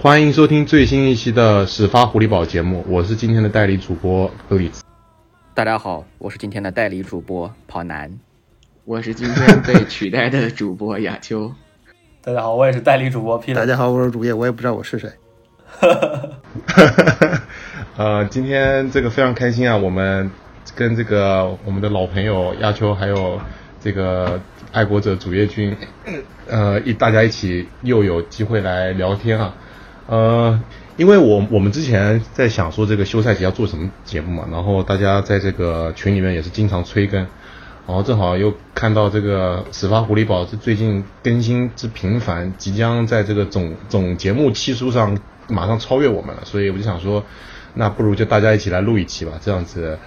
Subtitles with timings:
[0.00, 4.84] 欢迎收听最新一期的始发狐狸堡节目，我是今天的代理主播克里斯。
[5.52, 8.16] 大家好，我是今天的代理主播跑男。
[8.84, 11.52] 我是今天被取代的主播亚秋。
[12.22, 13.54] 大家好，我也是代理主播 Peter。
[13.54, 15.10] 大家好，我是主页，我也不知道我是谁。
[17.96, 20.30] 呃，今天这个非常开心啊，我们
[20.76, 23.40] 跟这个我们的老朋友亚秋，还有
[23.80, 24.40] 这个
[24.72, 25.76] 爱国者主页君，
[26.46, 29.54] 呃，一大家一起又有机会来聊天啊。
[30.06, 30.60] 呃，
[30.96, 37.20] 因为我我们之前在想说这个休赛期要做什么节目嘛，然后大家在这个群里面也是经常催更，
[37.86, 47.24] 然后正好又看到这个始发狐狸宝是最近更新之频繁，即将在这个总总节目期数上马上超越我们了，所以我就想说，
[47.74, 49.98] 那不如就大家一起来录一期吧，这样子，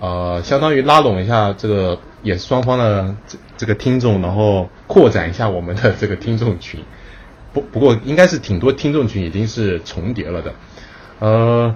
[0.00, 6.80] 呃，相当于拉拢一下这个也是双方的这这个听众，然后扩展一下我们的这个听众群。
[7.52, 10.54] 不不过应该是挺多听众群已经是重叠了的，
[11.18, 11.74] 呃，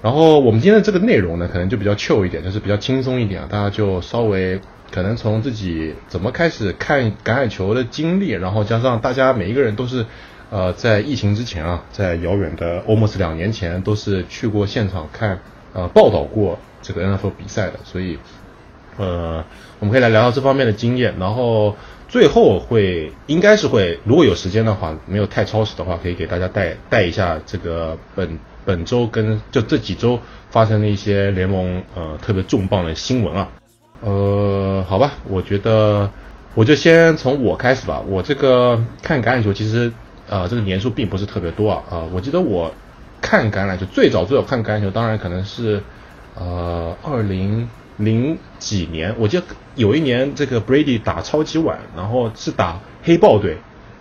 [0.00, 4.60] 然后我们今天的这个内容呢，可能就比较 Q 一点，就是比较轻松一点啊，大家就稍微
[4.92, 10.06] 可能从自己怎么开始看橄榄球的经历，然后加上大家每一个人都是
[10.50, 15.40] 呃在疫情之前啊，在遥远的 almost 两年前都是去过现场看
[15.72, 18.18] 呃报道过这个 NFL 比赛的，所以
[18.96, 19.44] 呃
[19.80, 21.74] 我们可以来聊聊这方面的经验，然后。
[22.08, 33.48] 最后会应该是会，如果有时间的话，没有太超时的话，可以给大家带带一下这个本本周跟就这几周发生的一些联盟呃特别重磅的新闻啊。
[34.02, 36.08] 呃，好吧，我觉得
[36.54, 38.00] 我就先从我开始吧。
[38.06, 39.92] 我这个看橄榄球其实
[40.28, 42.72] 呃这个年数并不是特别多啊啊，我记得我
[43.20, 45.82] 看橄榄球最早最早看橄榄球，当然可能是
[46.36, 47.68] 呃二零。
[47.98, 53.56] 零几年，我记得有一年这个 Brady 打超级碗，然后是打黑豹队，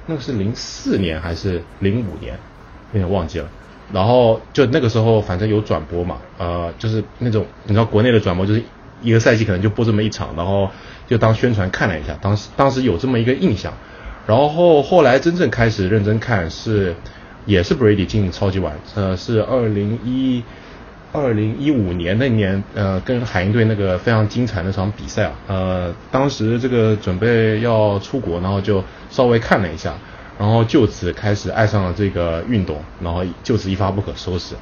[0.05, 2.37] 那个是零四年还是零五年，
[2.91, 3.47] 有点忘记了。
[3.93, 8.61] 然后就那个时候反正有转播嘛，呃，就是那种你知道国内的转播，就是
[9.01, 10.69] 一个赛季可能就播这么一场，然后
[11.07, 13.71] 就当宣传看了一下，当时当时有这么一个印象。
[14.27, 16.93] 然后后来真正开始认真看是，
[17.45, 20.43] 也是 Brady 进超级碗，呃，是二零一。
[21.15, 29.93] 二零一五年那年，呃，跟海鹰队那个非常精彩那场比赛啊，呃，当时这个准备要出国，然后就稍微看了一下，
[30.37, 34.55] 然后就此开始爱上了这个运动，然后就此一发不可收拾。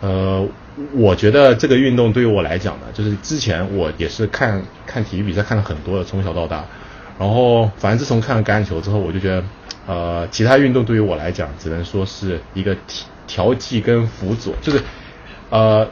[0.00, 0.46] 呃，
[0.92, 6.64] 我觉得这个运动对于我来讲呢，就是之前我也是看看体育比赛看了很多的，从小到大，
[7.18, 9.44] 然后反正自从看了橄榄球之后，我就觉得，
[9.86, 14.80] 呃，其他运动对于我来讲，只能说是一个调调剂跟辅佐，就是。
[15.54, 15.88] 呃，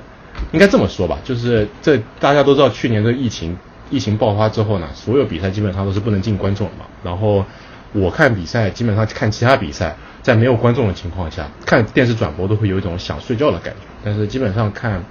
[0.51, 3.57] 应该这么说吧，就是这大家都知道，去年的疫情
[3.91, 6.85] 疫情爆发之后呢，所有比赛基本上都是不能进观众嘛。
[7.05, 7.45] 然后
[7.93, 13.81] 我看比赛，基本上看其他比赛，在没有观众的情况下，看电视转播都会有一种想睡觉的感觉。
[14.03, 15.05] 但是基本上看，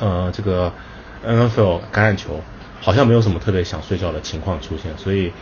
[0.00, 0.72] 呃，这个
[1.24, 2.40] NFL 橄榄球，
[2.80, 4.90] 好像没有什么特别想睡觉的情况出现。
[4.98, 5.32] 所以，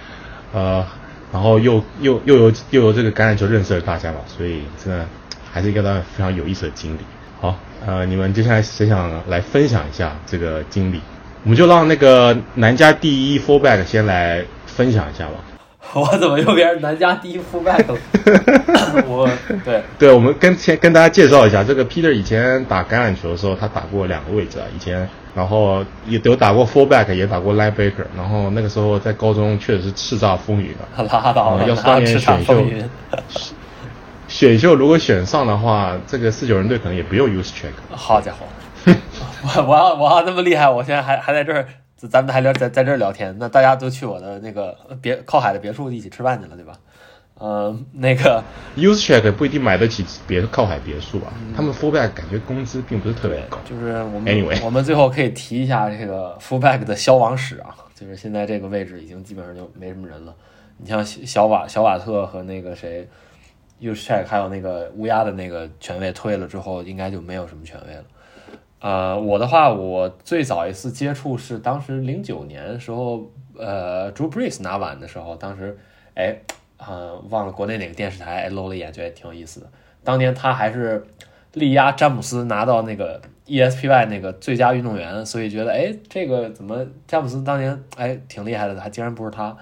[0.53, 0.85] 呃，
[1.33, 5.07] 然后又又又有又有这个橄榄球认识了大家嘛，所以真的
[5.51, 6.99] 还是一个非常有意思的经历。
[7.39, 7.55] 好，
[7.87, 11.01] 呃，你们接下来谁想来分享一下这个经历？
[11.45, 15.35] 我们就让那个南家第一 fullback 先来分享一下吧。
[15.95, 17.97] 我怎么又变成南家第一 fullback 了？
[19.07, 19.31] 我
[19.65, 31.05] 对对，我们跟先跟大家介绍一下，这个 Peter 以前打橄榄球的时候，他打过两个位置啊，以前然后也有打过 fullback，也打过 linebacker，然后那个时候在高中确实是叱咤风云的。
[31.07, 32.65] 拉倒了，要是当年选秀。
[34.37, 37.71] 选秀如果选上的话，这个四九人队可能也不用 use check。
[37.89, 38.45] 好家伙，
[39.43, 41.67] 我 我要我要那么厉害，我现在还还在这儿，
[42.11, 46.75] 咱们还聊在在这儿聊天，那大家都去我的那个别靠海的别墅一起吃饭去了，对吧？
[47.39, 48.45] 呃，那个
[48.77, 53.57] use check 不一定买得起别靠海别墅啊，他们 fullback 感觉工资并不是特别高。
[53.65, 60.35] 就是我们 anyway，我们最后可以提一下这个 fullback 的消亡史啊，就是现在这个位置已经基本上就没什么人了。
[60.77, 63.09] 你像小瓦小瓦特和那个谁。
[63.79, 68.05] U s check 还有那个乌鸦的那个权威退了之后，应该就没有什么权威了。
[68.79, 75.77] 呃，我的话，我最早一次接触是当时零九年时候，呃，Drew Brees 拿碗的时候，当时，
[76.15, 76.37] 哎，
[76.77, 79.67] 呃，忘了国内哪个电视台，哎，搂了一眼，觉得挺有意思的。
[80.05, 81.07] 当年他还是
[81.55, 89.57] 力压詹姆斯拿到那个 ESPY 那个最佳运动员，所以觉得，哎，这个怎么詹姆斯当年哎挺厉害的，还竟然不是他。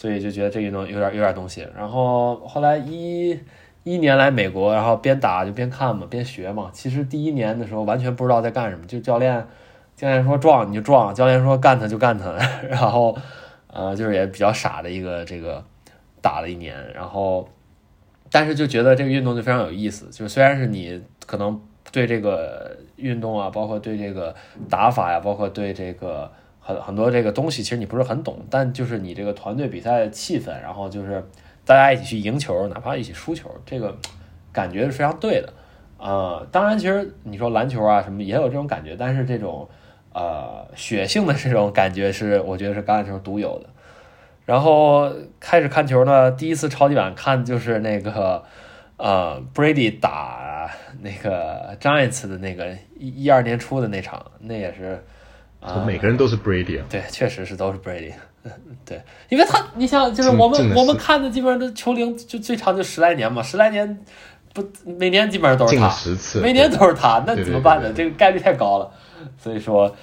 [0.00, 3.38] 所以就觉得这运动有点有点东西，然后后来一
[3.82, 6.70] 一年来美国，然后边打就边看嘛，边学嘛。
[6.72, 9.46] 其实第一年的时候完全不知道在干什么，就教练
[9.94, 12.34] 教练说撞你就撞，教练说干他就干他，
[12.66, 13.14] 然后
[13.66, 15.62] 呃就是也比较傻的一个这个
[16.22, 17.46] 打了一年，然后
[18.30, 21.60] 但是就觉得这个运动就非常有意思，就虽然是你可能
[21.92, 24.34] 对这个运动啊，包括对这个
[24.70, 26.32] 打法呀，包括对这个
[26.80, 31.24] 很多这个东西，其实你不是很懂，但就是你这个团队比赛的气氛，然后就是
[31.64, 33.96] 大家一起去赢球，哪怕一起输球，这个
[34.52, 35.52] 感觉是非常对的。
[35.98, 39.68] 呃，当然，其实你说篮球啊什么也有这种感觉，但是这种
[40.12, 43.68] 呃血性的这种感觉是我觉得是橄榄球独有的。
[44.46, 48.42] 然后开始看球呢，第一次超级碗看就是那个
[48.96, 50.70] 呃 Brady 打
[51.02, 55.04] 那个 Giants 的那个一一二年初的那场，那也是
[55.60, 58.12] 啊、每个人都是 Brady 啊，对，确实是都是 Brady。
[58.86, 64.02] 对，因为他，你想，就是我们我们看的基本上都球龄就最长就十来年嘛，十来年
[64.54, 67.92] 不每年基本上都是他，十次，每年都是他，那怎么办呢？
[67.94, 68.90] 这个概率太高了，
[69.36, 69.94] 所以说，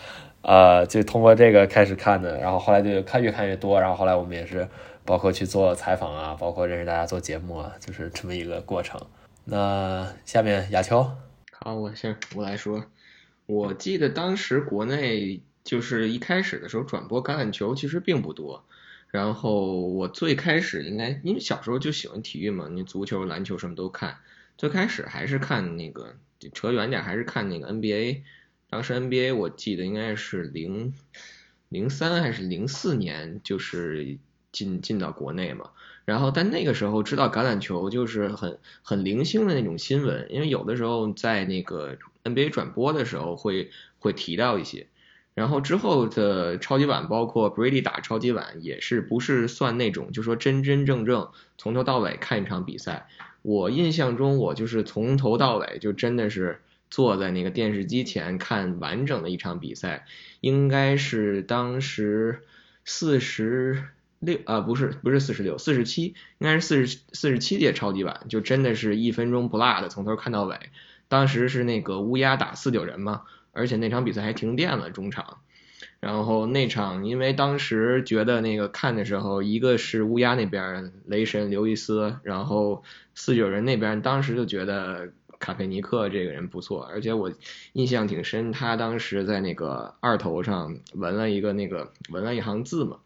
[0.44, 4.68] 呃，就通过这个开始看的，然后后来就看越看越多，然后后来我们也是
[5.04, 9.02] 包括去做采访啊，包括认识大家做节目啊，就是这么一个过程。
[9.46, 11.10] 那下面亚秋，
[11.52, 12.84] 好，我先我来说，
[13.48, 18.64] 我记得当时国内就是一开始的时候转播橄榄球其实并不多，
[19.10, 24.20] 然后我最开始应该因为小时候就喜欢体育嘛，你足球、篮球什么都看，
[24.58, 26.16] 最开始还是看那个
[26.54, 28.22] 扯远点还是看那个 NBA，
[28.70, 30.94] 当时 NBA 我记得应该是零
[31.68, 34.18] 零三还是零四年就是
[34.54, 35.72] 进进到国内嘛。
[36.06, 44.88] 然后，但那个时候知道橄榄球就是很很零星的那种新闻，因为有的时候在那个 NBA 转播的时候会会提到一些。
[45.38, 51.30] 然后之后的超级碗，包括 Brady 打超级碗，也是不是算那种就说真真正正
[51.60, 53.08] 从头到尾看一场比赛。
[53.44, 60.08] 我印象中，我就是从头到尾就真的是坐在那个电视机前看完整的一场比赛，
[60.42, 62.42] 应该是当时
[62.84, 63.84] 四十。
[64.20, 70.58] 六啊，不是不是四十六，四十七，应该是四十四十七届超级碗，就真的是一分钟不落的从头看到尾。
[71.08, 73.22] 当时是那个乌鸦打四九人嘛，
[73.58, 75.40] 而且那场比赛还停电了中场。
[76.00, 82.84] 然后那场因为当时觉得那个看的时候，一个是乌鸦那边雷神刘易斯，然后
[83.16, 85.10] 四九人那边当时就觉得
[85.40, 87.32] 卡佩尼克这个人不错，而且我
[87.74, 92.98] 印象挺深，他当时在那个二头上纹了一个那个纹了一行字嘛。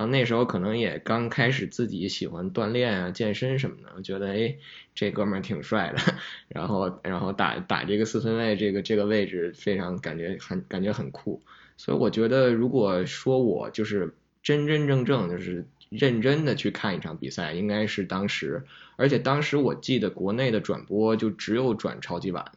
[0.00, 4.56] 然后那时候可能也刚开始自己喜欢锻炼啊、健身什么的，我觉得哎，
[4.94, 6.14] 这哥们儿挺帅的，
[6.48, 11.42] 然后然后打打这个四分卫这个这个位置非常感觉很感觉很酷，
[11.76, 18.64] 所以我觉得如果说我就是真真正正就是认真的去看一场比赛，应该是当时，
[18.96, 22.52] 而且当时我记得国内的转播就只有转超级碗，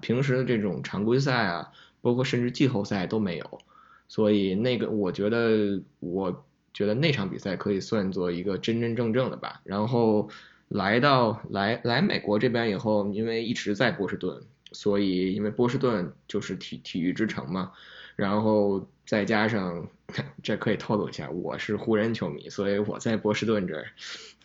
[0.00, 3.58] 平时的这种常规赛啊，包括甚至季后赛都没有，
[4.06, 6.44] 所以那个我觉得我。
[6.74, 9.62] 觉得那场比赛可以算作一个真真正正的吧。
[9.64, 10.28] 然后
[10.68, 14.42] 来到来来美国这边以后，因为一直在波士顿，
[14.72, 17.72] 所以因为波士顿就是体体育之城嘛，
[18.16, 19.88] 然后再加上
[20.42, 23.86] 这可以透露一下，我是湖人球迷，所以我在波士顿这儿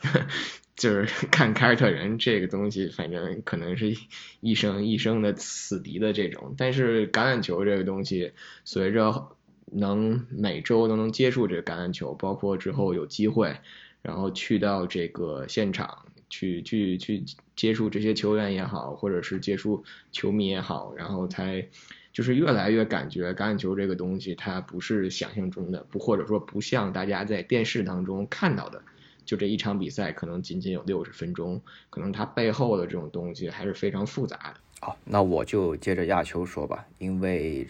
[0.75, 3.97] 就是看凯尔特人这个东西，反正可能是
[4.39, 6.55] 一生一生的死敌的这种。
[6.57, 8.31] 但是橄榄球这个东西，
[8.63, 9.35] 随着
[9.71, 13.55] 能每周都能接触这个橄榄球，包括之后有机会，
[14.01, 17.23] 然后去到这个现场去去去
[17.55, 21.67] 接触这些球员也好，或者是接触球迷也好，然后才
[22.11, 28.81] 就是越来越感觉橄榄球这个东西它不是想象中的，不或者说不像大家在电视当中看到的，
[29.25, 34.55] 就这一场比赛可能仅仅有六十分钟，可能它背后的这种东西还是非常复杂的。
[34.81, 37.67] 好，那我就接着亚秋说吧，因为。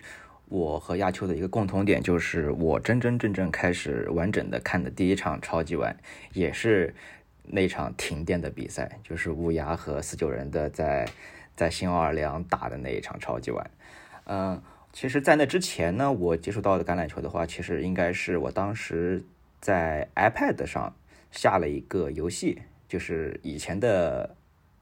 [0.49, 5.95] 我和亚秋的一个共同点就是，我真真正正开始完整的看的第一场超级碗，
[6.33, 6.93] 也是
[7.43, 11.07] 那场停电的比赛，就是乌鸦和四九人的在
[11.55, 13.69] 在新奥尔良打的那一场超级碗。
[14.25, 14.59] 嗯，
[14.91, 19.23] 其实，在那之前呢，我接触到的橄榄球的话，其实应该是我当时
[19.61, 20.95] 在 iPad 上
[21.31, 24.35] 下了一个游戏，就是以前的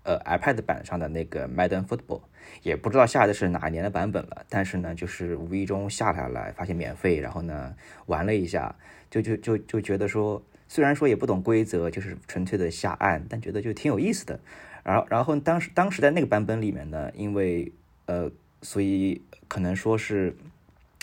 [0.03, 2.21] 呃 iPad 版上的那个 Madden Football。
[2.63, 7.75] 也不知道下的是哪一年的版本了，但是呢，就是无意中下下来，发现免费，然后呢
[8.05, 8.75] 玩了一下，
[9.09, 14.39] 就就就就觉得说，虽然说也不懂规则，就是纯粹的下按，但觉得就挺有意思的。
[14.83, 17.71] 然后然后当时当时在那个版本里面呢，因为
[18.05, 20.35] 呃，所以可能说是，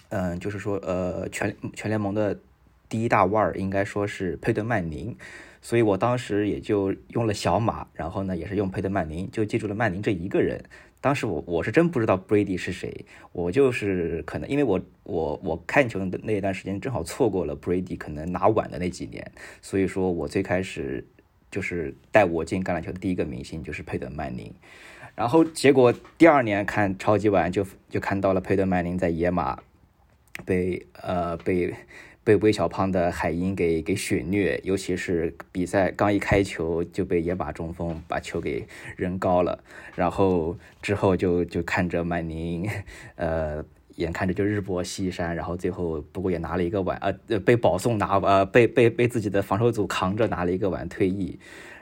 [0.09, 2.39] 嗯，就是说呃，全全联盟的
[2.89, 5.17] 第一大腕儿应该说是佩顿曼宁。
[5.65, 10.63] 所以我当时也就用了小马，然后呢，也是用佩德曼宁，就记住了曼宁这一个人。
[11.01, 21.03] 当时我我是真不知道 Brady 是谁，我就是可能因为我我我看球的那一段时间正好错过了 Brady 可能拿碗的那几年，所以说我最开始
[21.51, 24.53] 就是带我进橄榄球的第一个明星就是佩顿曼宁。
[25.15, 29.59] 然后结果第二年看超级碗就就看到了佩顿曼宁在野马
[30.45, 31.75] 被呃被
[32.25, 38.67] 被韦小胖的海鹰给给血虐，尤其是比赛刚一开球就被野马中锋把球给
[38.97, 39.63] 扔高了，
[39.95, 42.69] 然后之后就就看着曼宁
[43.17, 43.65] 呃。
[43.97, 51.39] 眼看着就日薄西山，然后最后不过也拿了一个碗，呃，被保送拿，呃，被被被自己的防守组扛着拿了一个碗退役，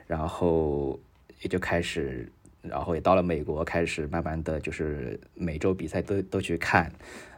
[0.06, 1.00] 然后
[1.40, 2.30] 也就开始，
[2.62, 6.90] 然后也到了美国，开始慢慢的就是每周比赛都都去看，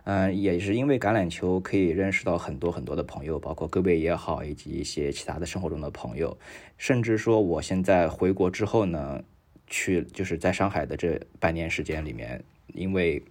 [0.05, 6.37] 嗯，也是因为橄榄球可以认识到很多很多的朋友，包括各位也好，以及一些其他的生活中的朋友，
[6.79, 9.23] 甚至说我现在回国之后呢，
[9.67, 13.23] 去就是在上海的这半年时间里面，因为。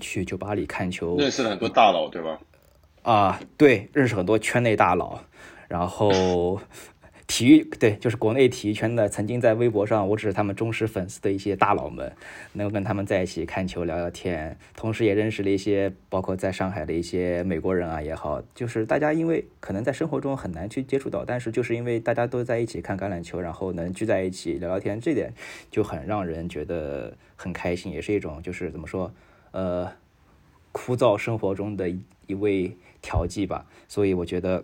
[0.00, 2.40] 去酒吧里看球，认识了很多大佬，对吧？
[3.02, 5.20] 啊，对，认识很多圈内大佬。
[5.68, 6.58] 然后
[7.34, 12.12] 体育，对，就是国内体育圈的，曾经在微博上我只是他们忠实粉丝的一些大佬们，
[12.52, 25.32] 能够跟他们在一起看球聊聊天，同时也认识了一些，包括在上海的一些美国人啊也好，就是大家因为可能在生活中很难去接触到，但是就是因为大家都在一起看橄榄球，然后能聚在一起聊聊天，这点
[25.70, 29.10] 就很让人觉得很开心，也是一种就是怎么说？
[29.52, 29.90] 呃，
[30.70, 31.88] 枯燥生活中的
[32.26, 34.62] 一味调剂吧，所以我觉得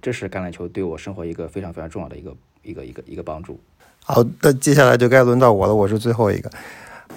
[0.00, 3.60] 这是橄榄球对我生活一个非常非常重要的一个一个一个一个帮助。
[4.04, 6.50] 好，那接下来就该轮到我了，我是最后一个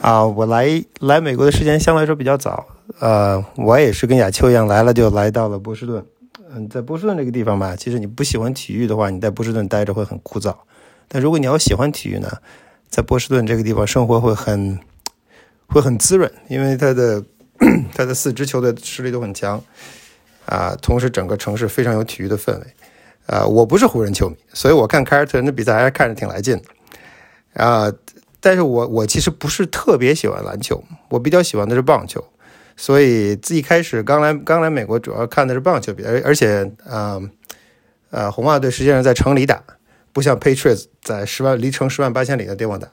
[0.01, 0.25] 啊。
[0.25, 2.65] 我来来美国的时间相对来说比较早，
[2.99, 6.05] 呃，我也是跟亚秋一样来了就来到了波士顿。
[6.53, 10.55] 嗯，在波士顿这个地方吧，其实你不喜欢体育的话，你在波士顿待着会很枯燥；
[11.07, 12.29] 但如果你要喜欢体育呢，
[12.89, 14.79] 在波士顿这个地方生活会很。
[15.65, 17.23] 会很滋润，因为他的
[17.95, 19.59] 他的四支球队实力都很强
[20.45, 22.65] 啊，同时整个城市非常有体育的氛围
[23.25, 23.45] 啊。
[23.45, 27.91] 我不是湖人球迷，所以我看凯尔特人的比赛还是看着挺来劲的啊。
[28.39, 32.21] 但是我我其实不是特别喜欢篮球，我比较喜欢的是棒球，
[32.75, 37.21] 所以自一开始刚来刚来美国，主要看的是棒球比赛，而且啊
[38.09, 39.63] 呃红袜队实际上在城里打，
[40.11, 42.89] 不像 Patriots 在十万离城十万八千里的地方打。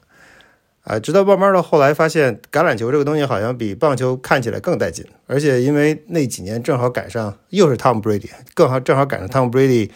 [0.83, 9.91] 啊，直到慢慢的后来发现，橄榄球这个东西好像比棒球看起来更带劲，而且因为那几年正好赶上又是 Tom Brady，更好正好赶上 Tom Brady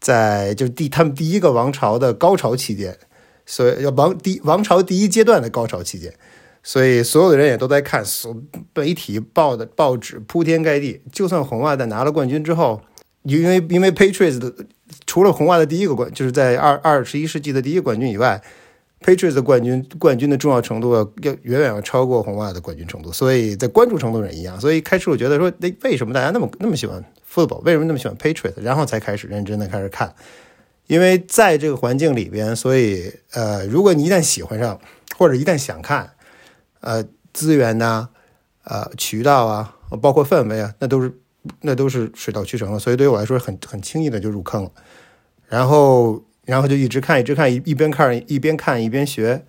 [0.00, 2.96] 在就是第他们第一个王朝的高潮期间，
[3.44, 6.14] 所以要王第王朝第一阶段的高潮期间，
[6.62, 8.34] 所以所有的人也都在看，所
[8.74, 12.80] 媒体报的报纸铺天盖地，就算红袜在拿了冠军之后，
[13.24, 14.52] 因为因为 Patriots 的
[15.06, 18.42] 除了红袜的第一个冠，就是在二二十一世纪的第一个冠军以外。
[19.04, 24.58] Patriots 的冠军冠军的重要程度要远远要超过红袜的冠军程度，所以在关注程度上一样。
[24.58, 27.60] 所以开始我觉得说，那为什么大家那么那么喜欢 football？
[27.60, 28.54] 为什么那么喜欢 Patriots？
[28.56, 30.14] 然后才开始认真的开始看，
[30.86, 34.80] 因为在这个环境里边，所以呃，如果你一旦喜欢上，
[35.18, 36.10] 或者一旦想看，
[36.80, 38.08] 呃，资源呐，
[38.64, 41.12] 呃，渠道啊，包括氛围啊，那都是
[41.60, 42.78] 那都是水到渠成了。
[42.78, 44.70] 所以对于我来说，很很轻易的就入坑了，
[45.48, 46.22] 然后。
[46.46, 49.44] 然后就一直看，一直看，一一边看一边看一边学，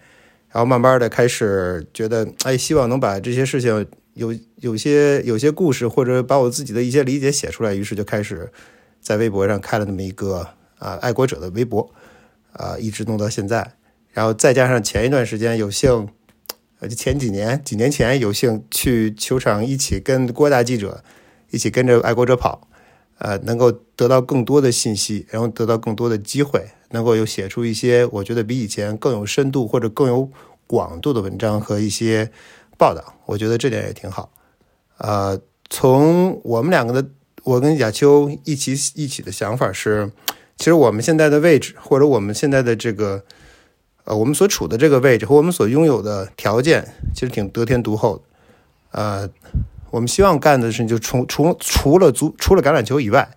[0.50, 7.76] 然后慢慢的开始觉得，哎，希望能把这些事情有有些有些故事，或者把我自己的一些理解写出来。
[7.76, 8.52] 于是就开始
[9.00, 10.48] 在微博上开了那么一个
[10.80, 11.90] 啊爱国者的微博，
[12.52, 13.74] 啊，一直弄到现在。
[14.12, 16.10] 然后再加上前一段时间有幸，
[16.80, 21.04] 呃，前几年几年前有幸去球场一起跟郭大记者
[21.52, 22.68] 一起跟着爱国者跑，
[23.20, 26.68] 呃，能够得到更多的信息，然后得到更多的机会。
[26.92, 30.32] 能够有写出一些我觉得比以前更有深度或者更有
[30.66, 32.32] 广度的文章和一些
[32.78, 34.32] 报道，我觉得这点也挺好。
[35.00, 35.38] 呃，
[35.70, 37.10] 从我们两个的，
[37.44, 40.10] 我跟亚秋一起一起的想法是，
[40.56, 43.22] 其实我们现在的位置或者我们现在的这个，
[44.06, 48.24] 呃，我们所处的这个位置和我们所拥有的条件，其实挺得天独厚的。
[48.92, 49.30] 呃，
[49.98, 53.28] 我们希望干的事情就除除除了足除了橄榄球以外，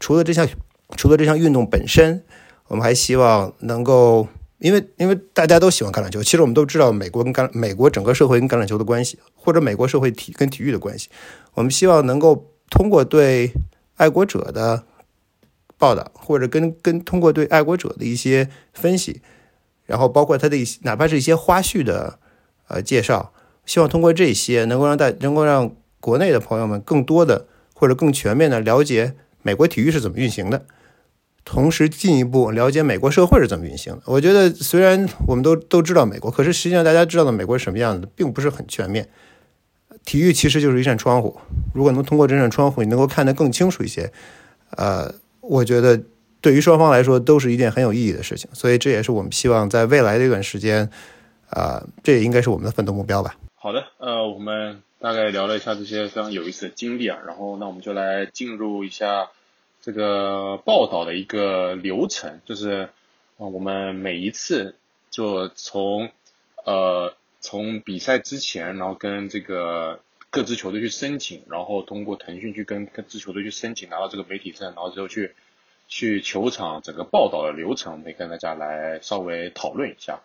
[0.00, 0.48] 除了这项
[0.96, 2.24] 除了这项运动本身。
[2.68, 4.26] 我们还希望能够，
[4.58, 11.08] 因为因为大家都喜欢橄榄球，其实我们都知道美国跟橄美国整个社会跟橄榄球的关系，或者美国社会体跟体育的关系。
[11.54, 13.52] 我们希望能够通过对
[13.94, 14.82] 爱国者的
[15.78, 19.22] 报道，或者跟跟通过对爱国者的一些分析，
[19.84, 22.18] 然后包括他的一些哪怕是一些花絮的
[22.66, 23.32] 呃介绍，
[23.64, 30.64] 希望通过这些能够让大能够让国内的朋友们更多的或者更全面的了解美国体育是怎么运行的。
[31.44, 34.02] 同时进一步了解美国社会是怎么运行的。
[34.06, 39.08] 我觉得虽然我们都都知道美国，可是实际上大家知道的美国是什么样的，并不是很全面。
[40.04, 41.38] 体育其实就是一扇窗户，
[41.72, 44.12] 如果能通过这扇窗户，你能够看得更清楚一些，
[44.70, 46.02] 呃，我觉得
[46.40, 48.50] 对于双方来说都是一件很有意义的事情。
[48.52, 50.90] 所以这也是我们希望在未来的一段时间，
[51.50, 53.36] 啊、这也应该是我们的奋斗目标吧。
[53.66, 59.32] 好的，呃，我们大概聊了一下这些非常有意思的经历啊，然后那我们就来进入一下
[59.82, 62.90] 这个报道的一个流程，就是
[63.38, 64.76] 呃我们每一次
[65.10, 66.10] 就从
[66.64, 69.98] 呃从比赛之前，然后跟这个
[70.30, 75.34] 各支球队去申请，然后通过腾讯去跟各支球队去申请，拿到这个媒体证，然后之后去
[75.88, 80.20] 去球场整个报道的流程，可以跟大家来稍微讨论一下。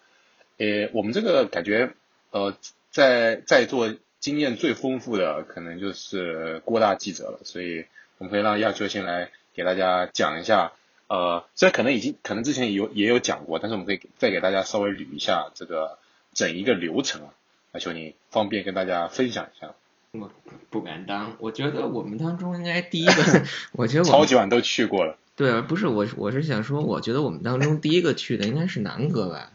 [0.59, 1.91] 呃，我们这个感觉
[2.29, 2.55] 呃
[2.91, 7.85] 在在座经验最丰富的可能就是郭大记者了，所以
[8.17, 10.73] 我们可以让亚秋先来给大家讲一下。
[11.07, 15.97] 呃，虽然可能已经可能之前有也有讲过，但是我们可以再给大家稍微捋一下这个
[16.33, 17.33] 整一个流程啊。
[17.73, 19.73] 亚秋，你方便跟大家分享一下？
[20.13, 20.29] 我
[20.69, 23.13] 不敢当，我觉得我们当中应该第一个，
[23.73, 29.51] 我觉得我超级碗都去过了，对，不是我，我是想说，我觉得我们当中第一个去的应该是南哥吧？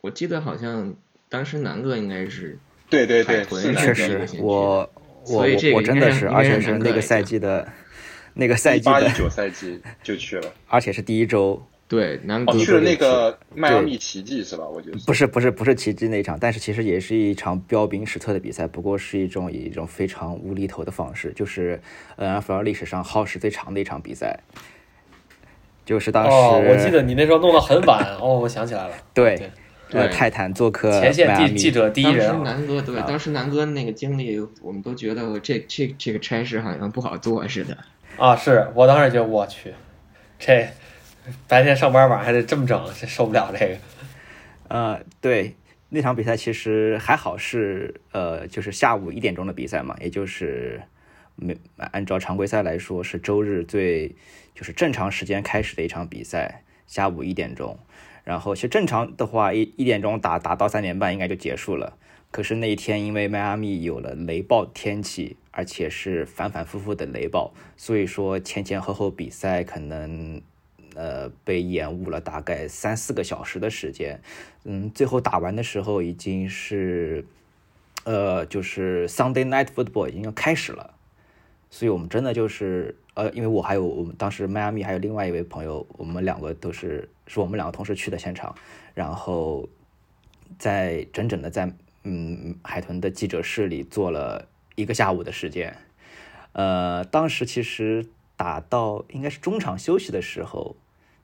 [0.00, 0.94] 我记得好像
[1.28, 2.58] 当时南哥应该是
[2.90, 3.44] 对对对，
[3.76, 4.90] 确实我
[5.26, 7.66] 我我真的是，而且是那个赛季的，
[8.34, 14.64] 那个赛季的，八一九赛季就去了， 而且是第一周，对南哥哦，去了那个迈阿密奇迹是吧？
[14.66, 21.80] 我觉得不是不是不是奇迹那一场，但是其实也是一场彪炳史册的比赛，不过是一种以一种非常无厘头的方式，就是
[22.18, 24.40] NFL 历史上耗时最长的一场比赛，
[25.84, 29.50] 就是当时、哦，我记得你那时候弄得很晚 哦，我想起来了，对对
[29.92, 37.76] 呃对泰坦做客前线记记者第一当时南哥对，当时南哥那个经历，我们都觉得这这这个差事好像不好做似的。
[38.16, 39.72] 啊，是我当时觉得我去，
[40.38, 40.68] 这
[41.48, 43.76] 白天上班晚上还得这么整，这受不了这个。
[44.68, 45.54] 呃，对，
[45.88, 50.80] 那场比赛其实还好是呃，就是下午一点钟的比赛嘛，也就是
[51.36, 54.14] 没按照常规赛来说是周日最
[54.54, 57.78] 就是正常时间开始的一场比赛，下午一点钟。
[58.30, 61.96] 然后其实正常的话，一一点钟打打到三点半应该就结束了。
[62.30, 70.40] 可是那一天因为迈阿密有了雷暴天气，而且是反反复复的雷暴，所以说前前后后比赛可能
[70.94, 74.20] 呃被延误了大概三四个小时的时间。
[74.62, 77.26] 嗯，最后打完的时候已经是
[78.04, 80.94] 呃就是 Sunday Night Football 已经要开始了。
[81.72, 88.52] 所以我们真的就是呃，因为我还有我们当时迈阿密还有另外一位朋友，我们两个都是是我们两个同时去的现场，
[88.92, 89.68] 然后
[90.58, 95.76] 在整整的在嗯海豚的记者室里坐了一个下午的时间，
[96.52, 98.04] 呃，当时其实
[98.36, 100.74] 打到应该是中场休息的时候，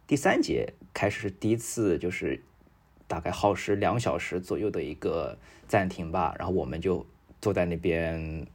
[0.06, 2.40] 第三节开始是第一次就是
[3.08, 7.04] 大概耗时两小时左右的一个暂停吧，然后我们就
[7.40, 8.46] 坐在那边。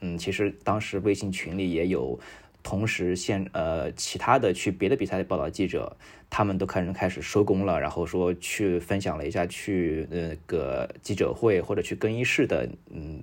[0.00, 2.18] 嗯，其实当时微信群里也有
[2.62, 5.96] 同时现呃其他的去别的比赛的报道记者，
[6.28, 13.22] 他们都开始开始收工了，然后说去分享了一下去那个记者会或者去更衣室的嗯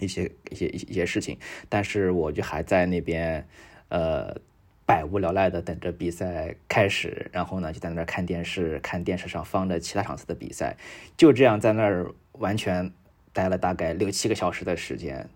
[0.00, 3.46] 一些一些一些事情，但是我就还在那边
[3.88, 4.36] 呃
[4.84, 10.76] 百无聊赖的等着比赛开始，然后呢就在那儿看电视，看电视上放着其他场次的比赛，
[11.16, 12.90] 就这样在那儿完全
[13.32, 15.28] 待了大概六七个小时的时间。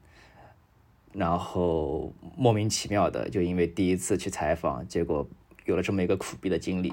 [1.13, 5.29] 然后莫名其妙的，就因为第一次去采访，结果
[5.65, 6.93] 有了这么一个苦逼的经历。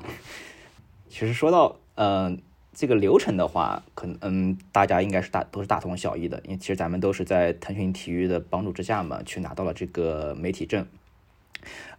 [1.07, 2.37] 其实说到嗯、呃、
[2.73, 10.85] 这个流程的话，可能嗯大家应该是大都是大同小异的，因为其实咱们都是在腾讯体育的帮助之下嘛，去拿到了这个媒体证。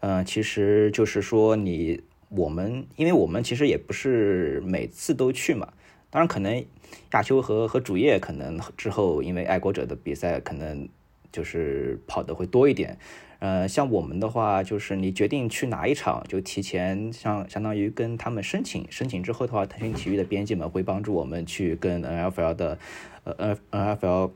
[0.00, 5.72] 嗯、其实就是说你我们，因为我们其实也不是每次都去嘛，
[6.10, 6.64] 当然可能
[7.12, 10.88] 亚秋和和主页可能之后因为爱国者的比赛可能。
[11.30, 12.98] 就是跑的会多一点，
[13.38, 22.78] 呃，像我们的话，就是你决定去哪一场，就提前相相当于跟他们申请，申请之后的话，腾讯体育的编辑们会帮助我们去跟 NFL 的
[23.24, 24.30] 呃 NFL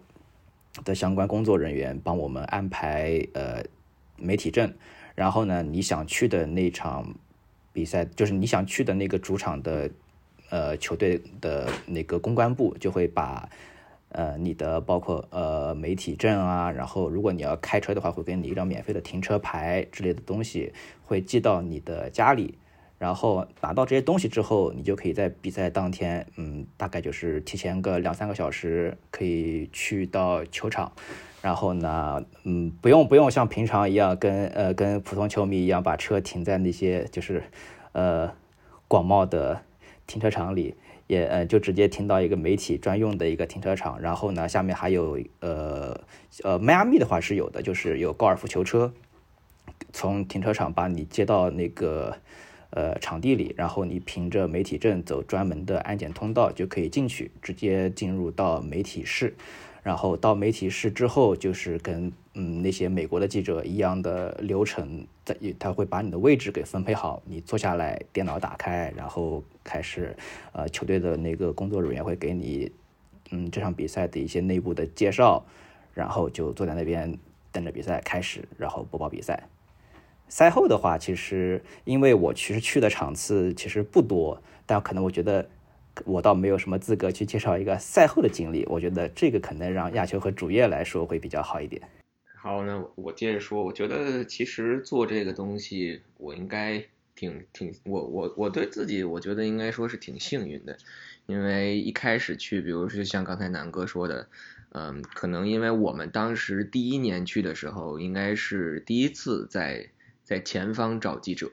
[0.84, 3.62] 的相关工作人员帮我们安排呃
[4.16, 4.72] 媒体证，
[5.14, 7.14] 然后呢，你想去的那场
[7.72, 9.90] 比赛，就是你想去的那个主场的
[10.50, 13.48] 呃球队的那个公关部就会把。
[14.12, 20.72] 呃，你的包括呃媒体证啊，然后如果你要开车的话，会给你一张免费的停车牌之类的东西，
[21.04, 22.58] 会寄到你的家里。
[22.98, 30.92] 然后拿到这些东西之后，你就可以在比赛当天，嗯，大概就是提前个两三个小时，可以去到球场。
[31.40, 37.42] 然后呢，嗯，不用不用像平常一样跟呃跟普通球迷一样把车停在那些就是
[37.90, 38.32] 呃
[38.86, 39.60] 广袤的
[40.06, 40.76] 停车场里。
[41.12, 46.00] 也呃就直接停到一个媒体专用的一个停车场，然后呢下面还有呃
[46.42, 48.94] 呃迈阿密的话是有的，就是有高尔夫球车
[49.92, 52.16] 从停车场把你接到那个
[52.70, 59.34] 呃场地里，然后你凭着媒体证走专门的安检通道就可以进去，直接进入到媒体室。
[59.82, 70.16] 然后到媒体室之后，就是跟嗯那些美国的记者一样的流程，在他会把你的位置给分配好，你坐下来，电脑打开，然后开始，
[70.52, 72.72] 呃球队的那个工作人员会给你
[73.30, 75.44] 嗯这场比赛的一些内部的介绍，
[75.94, 77.18] 然后就坐在那边
[77.50, 79.42] 等着比赛开始，然后播报比赛。
[80.28, 85.48] 赛后的话，其实因为我其实去的场次其实不多，但可能我觉得。
[86.06, 91.82] 我倒没有什么资格去介绍一个赛后的经历，我觉得这个可能让亚球和主页来说会比较好一点。
[92.42, 100.76] 好，那我接着说，我觉得其实做这个东西，我应该挺挺，我我我对自己，我觉得应该说是挺幸运的，
[101.26, 104.26] 因为一开始去，比如说像刚才南哥说的，
[104.72, 109.90] 嗯，可能因为我们当时第一年去的时候，应该是第一次在
[110.24, 111.48] 在前方找记者。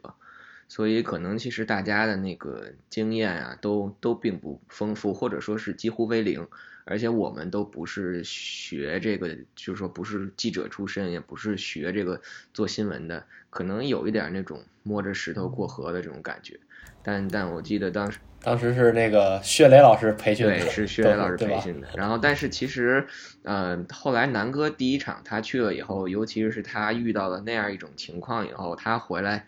[0.67, 6.47] 所以可能其实大家的那个经验啊，都都并不丰富，或者说是几乎为零。
[6.89, 12.19] 而且我们都不是学这个，就是说不是记者出身，也不是学这个
[12.53, 16.59] 做新闻的，可能有一点那种摸着石头过河的这种感觉。
[17.03, 21.87] 但但我记得当时当时是那个薛雷老师培训的，对，是薛雷老师培训的。
[21.95, 23.05] 然后但是其实
[23.43, 29.45] 呃，后来南哥第一场他去了以后，尤其是他遇到了那样一种情况以后，他回来。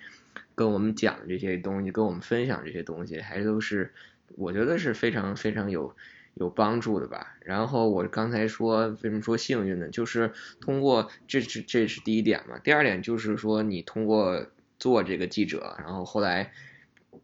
[0.54, 3.92] 跟我们讲这些东西，跟我们分享这些东西，还都是
[4.36, 5.96] 我觉得是非常非常有
[6.44, 7.36] 有帮助的吧。
[7.42, 9.90] 然后我刚才说为什么说幸运呢？
[9.90, 12.60] 就是通过这是这是第一点嘛。
[12.60, 14.46] 第二点就是说你通过
[14.78, 16.52] 做这个记者，然后后来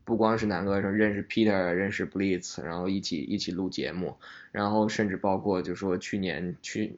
[0.03, 4.17] 不光是南哥说认识 Peter，认识 Blitz，然后一起一起录节目，
[4.51, 6.97] 然后甚至包括就说去年去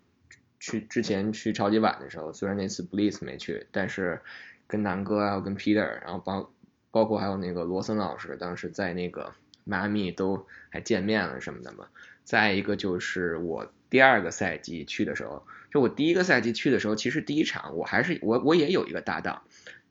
[0.60, 4.22] 去之前去超级碗的时候，虽然那次 Blitz 没去，但是。
[4.72, 6.52] 跟南哥还有跟 Peter，然后包
[6.92, 11.88] 包括还有那个罗森老师，当时在那个迈阿密都还见面了什么的嘛。
[12.30, 19.42] 再一个就是我第二个赛季去的时候，就我第一个赛季去的时候，其实第一场我还是我我也有一个搭档，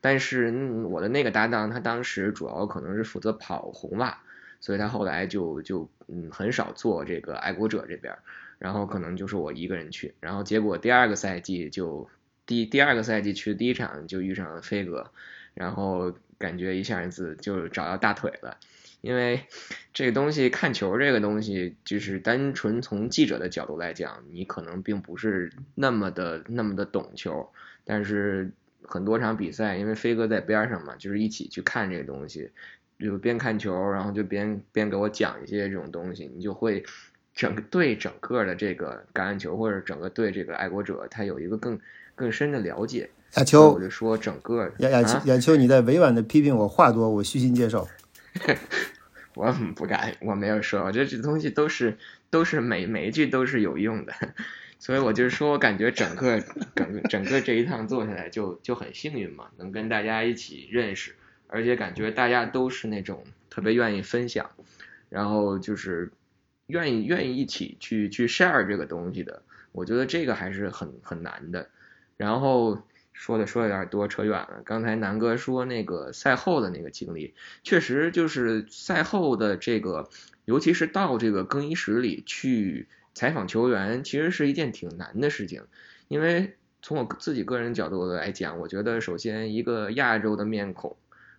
[0.00, 0.52] 但是
[0.84, 4.22] 我的那个搭档他当时主要可能是负责跑红袜，
[4.60, 8.16] 所以他后来就就嗯很少做这个爱国者这边，
[8.60, 12.08] 然后可能就是我一个人去，然后结果第二个赛季就。
[12.46, 15.10] 第第二个赛季去的第一场就遇上了飞哥，
[15.52, 18.56] 然后感觉一下子就找到大腿了，
[19.08, 19.40] 因为
[19.94, 27.48] 这个东西看球这个东西就是单纯从记者的角度来讲，你可能并不是那么的那么的懂球，
[27.86, 32.50] 但是很多场比赛，因为飞哥在边上嘛，就是一起去看这个东西，
[32.98, 36.84] 就边看球，然后就边边给我讲一些这种东西，你就会
[37.34, 41.80] 整个对整个的这个橄榄球或者整个对这个爱国者，他有一个更。
[42.18, 47.86] 更深的了解，亚秋，我就说整个亚亚秋亚秋，你在委婉的批评我话多，我虚心接受。
[49.38, 51.96] 我不敢，我没有说，我觉得这东西都是
[52.28, 54.12] 都是每每一句都是有用的，
[54.80, 56.40] 所以我就说我感觉整个
[56.74, 61.14] 整整个这一趟做下来就就很幸运嘛，能跟大家一起认识，
[61.46, 64.50] 而且感觉大家都是那种特别愿意分享，
[65.08, 66.10] 然后就是
[66.66, 71.68] 愿意愿意一起去去 share 这个东西的，我觉得这个还是很很难的。
[72.16, 72.82] 然后
[73.18, 74.62] 说的说有点多，扯远了。
[74.64, 80.08] 刚才南哥说那个赛后的那个经历，确实就是赛后的这个，
[80.44, 85.64] 尤其是到这个更衣室里去采访球员，其实是一件挺难的事情。
[86.06, 90.96] 因为从我自己个人角度来讲，我觉得首先一个亚洲的面孔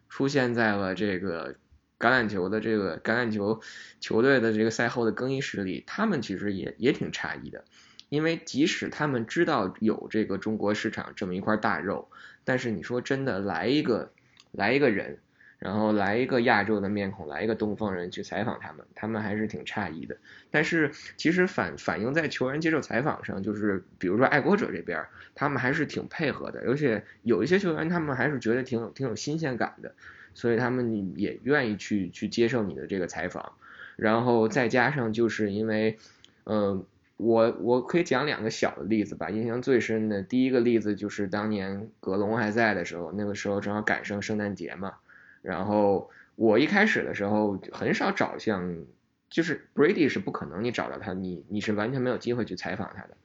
[0.09, 1.55] 出现在了这个
[1.97, 3.61] 橄榄球的这个橄榄球
[4.01, 7.63] 球队的这个赛后的更衣室里，他们其实也也挺诧异的。
[8.09, 12.07] 因为即使他们知道有这个中国市场这么一块大肉，
[12.43, 14.11] 但是你说真的来一个
[14.51, 15.19] 来一个人，
[15.59, 20.17] 然后来一个亚洲的面孔，来一个东方人去采访他们，他们还是挺诧异的。
[20.49, 29.93] 但是其实反反映在球员接受采访上，就是比如说爱国者这边，他们还是挺配合的，而且有一些球员他们还是觉得挺有挺有新鲜感的，
[30.33, 33.53] 所以他们也愿意去去接受你的这个采访。
[33.97, 35.99] 然后再加上就是因为，
[36.45, 36.83] 嗯。
[37.19, 44.93] 我我可以讲两个小的例子吧，印象最深的第一个例子就是当年格隆还在的时候，那个时候正好赶上圣诞节嘛，
[45.41, 48.85] 然后我一开始的时候很少找像，
[49.29, 53.17] 就是 Brady 是不可能你找到他，你你是完全没有机会去采访他的。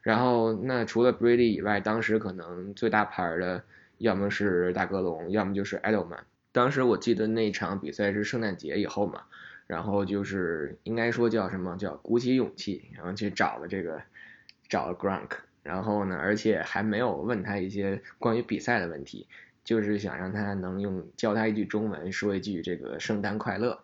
[0.00, 3.62] 然后那除了 Brady 以外，当时可能最大牌的
[3.98, 6.20] 要么是大哥隆，要么就是 Edelman。
[6.52, 9.24] 当时我记得那场比赛是圣诞节以后嘛。
[9.72, 14.02] 然后就是应该说叫什么叫鼓起勇气，然后去找了这个
[14.68, 15.30] 找了 Gronk，
[15.62, 19.26] 然后呢，而且还没有问他一些关于比赛的问题，
[19.64, 23.82] 就是想让他能用教他一句中文，说一句这个圣诞快乐。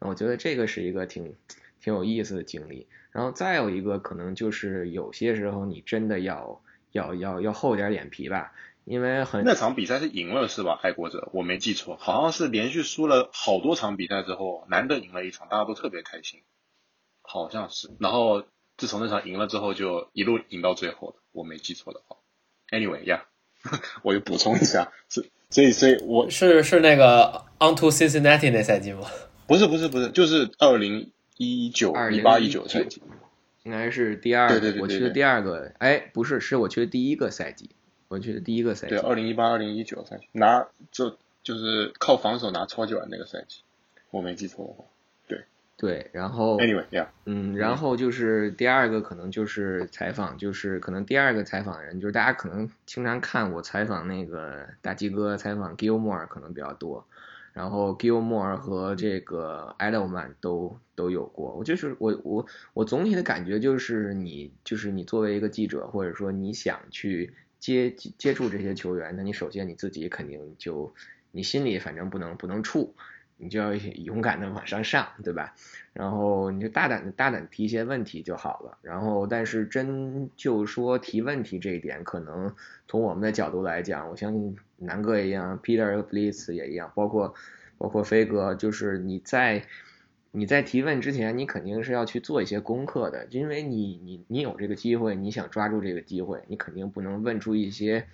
[0.00, 1.34] 我觉得这个是一个挺
[1.80, 2.86] 挺有意思的经历。
[3.10, 6.60] 然后再有一个可能就是有些时候你真的要
[6.92, 8.52] 要要要厚点脸皮吧，
[8.90, 10.76] 因为很那场比赛是赢了是吧？
[10.82, 16.40] 爱国者，我没记错，好像是连续输了好多场比赛之后，难得赢了一场，大家都特别开心，
[17.22, 17.88] 好像是。
[18.00, 18.42] 然后
[18.76, 22.16] 自从那场赢了之后，就一路赢到最后的，我没记错的话。
[22.70, 23.26] Anyway，呀、
[24.02, 29.06] 我就补充一下，是所以所以我是是那个 On to Cincinnati 那赛季吗？
[29.46, 33.00] 不是不是不是，就是二零一九一八一九赛季，
[33.62, 37.70] 应该是第二个，对对对对对我去的第二个，哎，不是，是我去的第一个赛季，
[38.10, 43.62] 我记得第一个赛季对，，二零一八二零一九赛季拿就就是靠防守拿超级碗那个赛季，
[44.10, 44.84] 我没记错的话。
[45.76, 57.06] 对，然后 Anyway，yeah，嗯，然后就是第二个可能就是采访，就是可能第二个采访人，就是大家可能经常看我采访那个大鸡哥采访 Gilmore 可能比较多，
[57.54, 61.54] 然后 Gilmore 和这个 Edelman 都都有过。
[61.54, 62.44] 我就是我我
[62.74, 70.92] 我总体的感觉就是你就是你作为一个记者，或者说你想去接接触这些球员，那你首先你自己肯定就
[71.30, 72.88] 你心里反正不能不能怵。
[73.42, 73.72] 你就要
[74.04, 75.54] 勇敢的往上上，对吧？
[75.94, 78.76] 然后你就大胆大胆提一些问题就好了。
[78.82, 82.54] 然后，但是真就说提问题这一点，可能
[82.86, 87.34] 从我们的角度来讲，我相信南哥也一样，Peter Blitz 也一样，包括
[87.78, 89.64] 包括飞哥，就是你在
[90.32, 98.06] 你在提问之前，你肯定是要去做一些功课的，因为你你你有这个机会，你想抓住这个机会，你肯定不能问出一些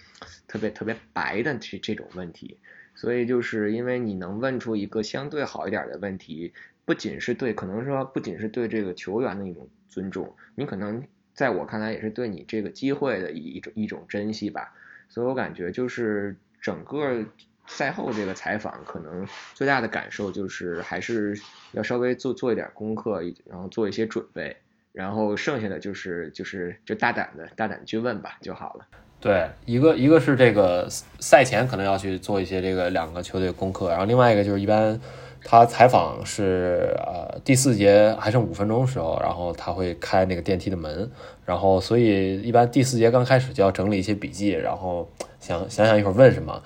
[0.46, 2.58] 特别特别白的这这种问题。
[2.94, 6.54] 所以就是因为你能问出一个相对好一点的问题，
[6.86, 14.72] 不仅是对，可能说不仅是对这个球员的一种尊重，你可能在我看来也是对你这个机会的一种一种珍惜吧。
[15.10, 17.26] 所以我感觉就是整个
[17.66, 21.38] 赛后这个采访，可能最大的感受就是还是
[21.72, 24.56] 要稍微做做一点功课，然后做一些准备，
[24.92, 28.86] 然后剩下的就是就是就大胆的大胆去问吧就好了。
[29.18, 30.86] 对，一个一个是这个
[31.18, 35.00] 赛前可能要去做一些这个两个球队功课，然后另外一个就是一般
[35.42, 41.10] 他采访是呃第四节还剩五分钟的时候，然后他会开那个电梯的门，
[41.44, 46.62] 然后所以一般第四节刚开始就要整理一些笔记，然后想想想一会儿问什么。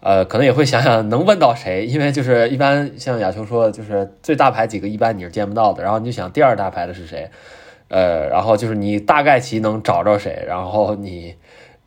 [0.00, 7.30] 呃，可能也会想想能问到谁， 因为就是一般像亚秋说的，就是最大牌几个一般你是见不到的，然后你就想第二大牌的是谁，
[7.88, 11.36] 呃，然后就是你大概其能找着谁，然后你。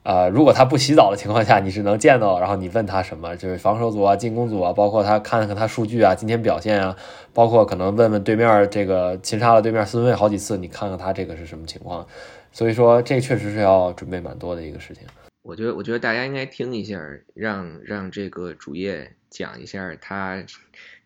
[0.02, 6.95] 呃，如果他不洗澡的情况下，你是能见到，然后你问他什么，就是防守组啊、进攻组啊，包括他看看他数据啊、今天表现啊，
[7.34, 12.08] 包括可能问问对面这个擒杀了对面四分卫好几次，你看看他这个是什么情况。
[12.52, 15.04] 所以说，这确实是要准备蛮多的一个事情。
[15.49, 17.01] 我觉得，我觉得大家应该听一下，
[17.33, 20.43] 让让这个主页讲一下他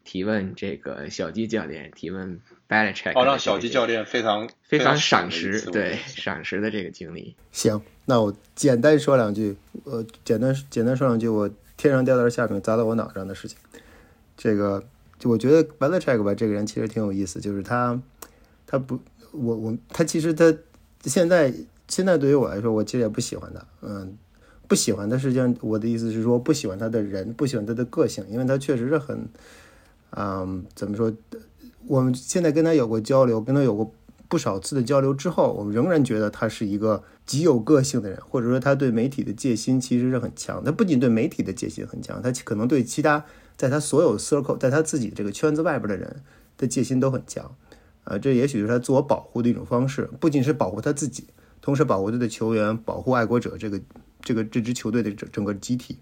[0.03, 2.41] 提问这个小鸡教练提问
[3.15, 7.35] 哦，让小鸡教练非常非常赏赏识，对赏识的这个经历。
[7.51, 13.57] 行，那我简单说两句，呃，简单简单说两句，我天上掉到下饼砸到我脑上的事情。
[14.35, 14.83] 这个，
[15.17, 18.01] 就我觉得 b a l c h e c k 吧，这个人其实挺有意思，就是他，
[18.65, 18.99] 他不，
[19.31, 20.53] 我我他其实他
[21.03, 21.53] 现在
[21.87, 24.17] 现在对于我来说，我其实也不喜欢他，嗯，
[24.73, 29.29] 不喜欢他，实际上我的意思是说，不喜欢他的人，不喜欢他的个性，因为他确实是很，
[30.17, 31.13] 嗯，怎么说？
[31.85, 33.93] 我们现在跟他有过交流，跟他有过
[34.27, 40.63] 不少次的交流之后，我们仍然觉得他是一个极有个性的人，或者说他对媒体的戒心其实是很强。
[40.63, 43.23] 他不仅对媒体的戒心很强，他可能对其他
[43.55, 46.23] 在他所有 circle，在他自己这个圈子外边的人
[46.57, 47.55] 的戒心都很强。
[48.05, 51.27] 啊，这也许是他自我保护的一种方式，不仅是保护他自己，
[51.61, 53.79] 同时保护他的球员，保护爱国者这个
[54.23, 55.97] 这个这支球队的整整个集体。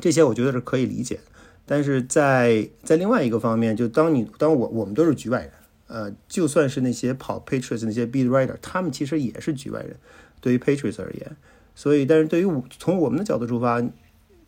[0.00, 1.20] 这些我觉得是可以理解。
[1.66, 5.52] 但是在在另外一个方面，就当你当我我们都是局外人，
[5.86, 9.96] 呃，就算是那些跑 Patriots 那些 beat writer，他们其实也是局外人，
[10.40, 11.36] 对于 Patriots 而言。
[11.76, 13.80] 所以，但是对于我从我们的角度出发，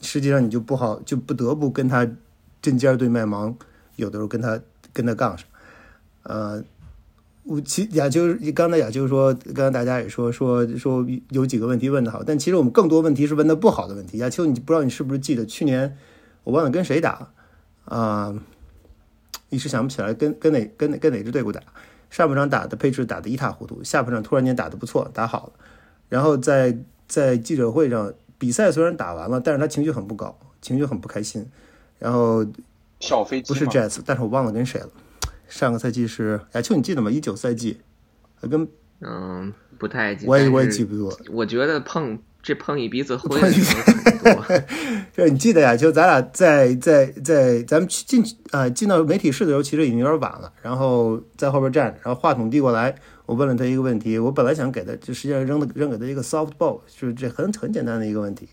[0.00, 2.08] 实际上你就不好，就不得不跟他
[2.60, 3.56] 针尖对麦芒，
[3.96, 4.60] 有的时候跟他
[4.92, 5.46] 跟他杠上。
[6.24, 6.62] 呃，
[7.44, 8.22] 我其亚秋
[8.54, 14.18] 刚才亚秋说，刚刚大家也说说说有几个问题问的好，但其实我们更多问题是问的不好的问题。
[14.18, 15.96] 亚秋，你不知道你是不是记得去年？
[16.44, 17.30] 我忘了跟谁打，
[17.84, 18.34] 啊、
[19.48, 21.60] 一时想不起来跟跟哪跟哪跟哪支队伍打。
[22.10, 25.52] 上半场打的配置打得一塌糊涂，下半场突然间打得不错，打好了。
[26.08, 26.76] 然后在
[27.08, 31.46] 在记者会上，比赛虽然打完了，但是他情绪很不高，情绪很不开心。
[31.98, 32.44] 然后
[33.00, 34.88] 小飞机不是 Jazz，但是我忘了跟谁了。
[35.52, 37.10] 上个赛季是亚秋，你记得吗？
[37.10, 37.78] 一九赛季，
[38.40, 38.66] 跟
[39.02, 41.12] 嗯，不太记，我也我也记不住。
[41.30, 44.44] 我觉得碰这碰一鼻子灰的时候很多。
[45.12, 50.50] 就是你记得呀，就咱俩在在在咱们去进啊、进到媒体室的时候，其实已经有点晚了。
[50.62, 52.94] 然后在后边站着，然后话筒递过来，
[53.26, 54.18] 我问了他一个问题。
[54.18, 58.48] 我本来想给他，就实际上扔的扔给他一个 softball，就是这很很简单的一个问题。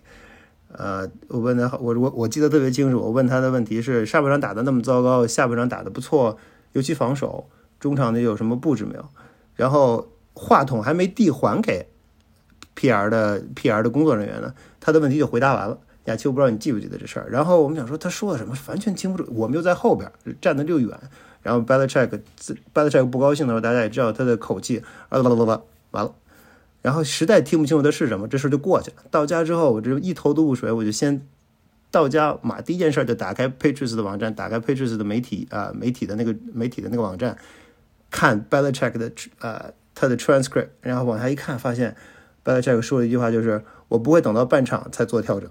[0.74, 3.00] 呃，我问他，我我我记得特别清楚。
[3.00, 6.38] 我问他的问题是：上半场打的那么糟糕，下半场打的不错，
[6.74, 9.06] 尤其防守，中场的有什么布置没有？
[9.56, 11.88] 然后话筒还没递还给
[12.76, 15.78] PR 的 PR 的工作人员呢，他的问题就回答完了。
[16.06, 17.30] 亚秋不知道你记不记得这事儿？
[17.30, 19.30] 然后我们想说他说的什么，完全听不住。
[19.34, 20.10] 我们又在后边
[20.42, 20.98] 站的就远，
[21.44, 22.20] 然后 Belichick
[22.74, 26.14] Belichick 不高兴的时候，大家也知道他的口气啊啦啦啦啦，完了。
[26.82, 29.04] 然后实在听不清楚他是什么，这事儿就过去了。
[29.12, 31.22] 到家之后，我这一头都雾水，我就先
[31.92, 37.38] 到家马第一件事就打开 Patriots 的网站，打开 Patriots 的媒体啊、媒体的那个媒体的那个网站，
[38.12, 41.96] 看 Belichick 的呃他的 transcript，然后往下一看，发现
[42.44, 45.50] Belichick 说了一句话，就是我不会等到半场才做调整，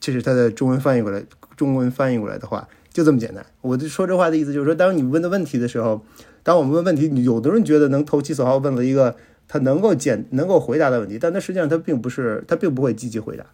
[0.00, 1.22] 这是他的中文翻译过来，
[1.56, 3.44] 中文翻译过来的话，就这么简单。
[3.60, 6.02] 我就说这话的意思就是说，当你问的问题的时候，
[6.42, 13.44] 当我们问问题，有的人觉得能投其所好，问了一个他能够简能够回答的问题，但他实际上他并不是，他并不会积极回答。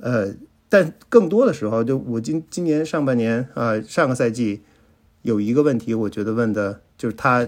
[0.00, 0.32] 呃，
[0.72, 4.62] 但更多的时候，就我今今年上半年啊、上个赛季
[5.20, 7.46] 有一个问题，我觉得问的就是他，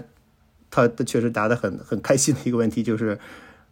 [0.69, 3.17] 他他确实答得很很开心的一个问题，就是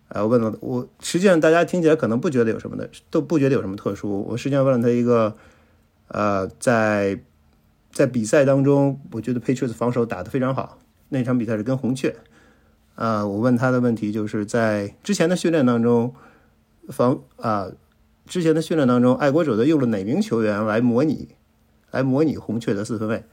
[0.08, 4.26] 呃问了我，实际上大家听起来可能不觉得有什么的，都不觉得有什么特殊。
[4.28, 5.36] 我实际上问了他一个，
[6.08, 7.20] 呃，在
[7.92, 12.16] 在比赛当中，我觉得 Patriots 防守打得非常好，那场比赛是跟红雀。
[12.96, 16.16] 啊、我问他的问题就是在之前的训练当中，
[16.90, 17.68] 防啊、
[18.26, 21.30] 之前的训练当中，爱国者队用了哪名球员来模拟，
[21.92, 23.24] 来模拟红雀的四分卫？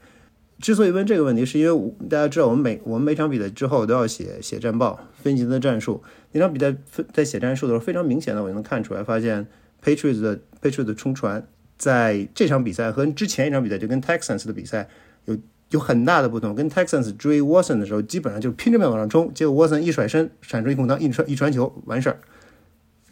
[0.59, 6.03] 之所以问这个问题，是因为大家知道，我们每我们每场比赛之后都要写写战报，分析他的战术。
[6.33, 9.47] 那场比赛分在写战术的时候，非常明显的我就能看出来，发现
[9.83, 14.87] Patriots 的 Patriots 的冲传在这场比赛和之前一场比赛就跟 Texans 的比赛
[15.25, 15.35] 有
[15.69, 16.53] 有很大的不同。
[16.53, 22.19] 跟 Texans 追 Watson 的时候，基本上就是拼着命往上冲，结果 Watson 一甩身闪出一空当，一传一传球完事儿。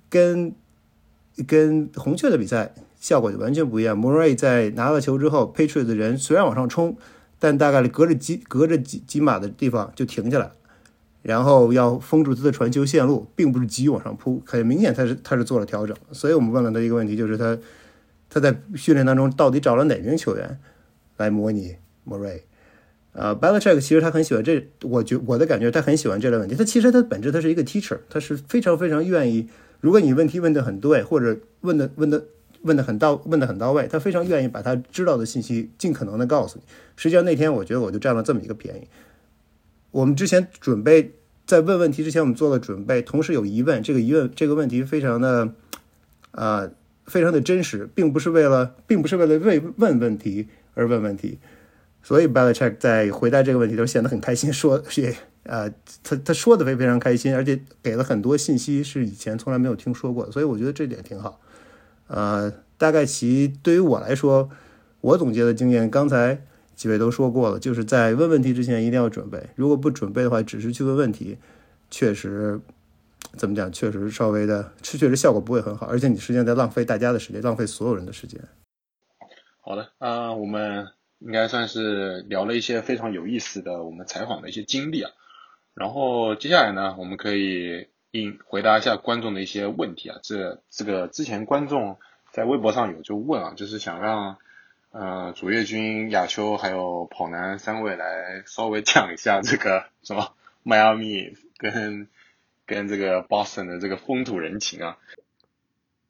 [0.07, 0.53] 跟
[1.47, 3.97] 跟红雀的比赛效果就完全不一样。
[3.97, 6.97] 莫瑞在拿了球之后，Patriots 的人虽然往上冲，
[7.39, 10.51] 但大概隔着几隔着几几码的地方就停下来，
[11.21, 15.95] 然后要封住他的传球线路，并不是急于往上扑，很明显他是他是做了调整。
[16.11, 17.57] 所以我们问了他一个问题，就是他
[18.29, 20.59] 他在训练当中到底找了哪名球员
[21.17, 22.43] 来模拟莫瑞？
[23.11, 26.55] 呃，Belichick 其实他很喜欢这，我觉我的感觉他很喜欢这类问题。
[26.55, 29.49] 他其实他本质他是一个 teacher，他是非常非常愿意，
[29.81, 32.25] 如果你问题问的很对，或者问的问的
[32.63, 36.63] 问的很到问的很到位，他非常愿意把他知道的信息尽可能的告诉你。
[36.95, 38.87] 实际上那天我觉得我就占了这么一个便宜。
[39.91, 41.13] 我们之前准备
[41.45, 45.53] 在问问题之前，我们做了准备，同时有疑问，这个疑问这个问题非常的
[46.31, 46.69] 呃
[47.05, 51.39] 非常的真实，并不是为了并不是为了为问问题而问问题。
[52.03, 55.69] 所以 b a l a c h e c k 在回答这个问题的时候显得很开心，说也呃，
[56.03, 61.39] 他他说的非非常开心，而且给了很多信息是以前从来没有听说过的，所以我觉得这点挺好。
[62.07, 64.49] 呃，大概其对于我来说，
[65.01, 66.41] 我总结的经验，刚才
[66.75, 71.37] 几位都说过了，就是在问问题之前一定要准备，如果不准备的话，只是去问问题，
[71.89, 72.59] 确实
[73.37, 78.41] 怎么讲，确实稍微的，确实效果不会很好，而且你实际上在浪费大家的时间，浪费所有人的时间。
[79.61, 80.87] 好的，啊、我们
[81.19, 85.11] 应该算是聊了一些非常有意思的我们采访的一些经历啊。
[85.73, 90.19] 然后接下来呢，我们可以应回答一下观众的一些问题啊。
[90.23, 91.97] 这这个之前观众
[92.31, 94.37] 在微博上有就问啊，就是想让
[94.91, 102.07] 呃主页君、亚秋还有跑男三位来稍微讲一下这个 什么迈阿密跟
[102.65, 104.97] 跟这个 Boston 的这个风土人情啊。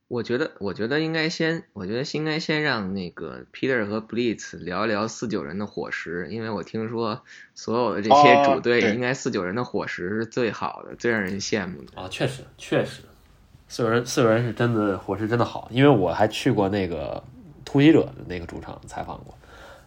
[0.09, 7.21] 我觉得，我觉得应该先，我觉得应该先让那个 Peter 和 Blitz 聊一聊四九人的伙食，因为我听说
[7.53, 12.01] 所有的这些哦主队，应该四九人的伙食是最好的，最让人羡慕的。
[12.01, 13.03] 啊，确实确实，
[13.67, 17.23] 四九人四有人是真的伙食真的好，因为我还去过那个
[17.63, 19.37] 突袭者的那个主场采访过，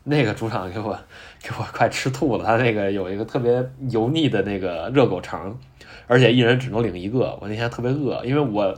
[0.05, 0.97] 那个主场给我
[1.43, 5.59] 给我快吃吐了，他那个有一个特别油腻的那个热狗肠，
[6.07, 8.73] 而且一人只能领一个，我那天特别饿，因为我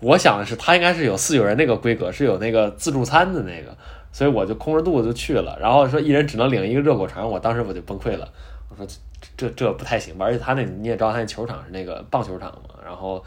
[0.00, 3.76] 我想的是他应该是有四九人那个规格，是有那个自助餐的那个，
[4.10, 8.28] 所以我就空着肚子就去了，然后说一人只能领一个热狗肠，我当时我就崩溃了，
[8.70, 10.24] 我说这这这不太行吧？
[10.24, 13.22] 而且他那你也知道，他那球场是那个棒球场嘛，然后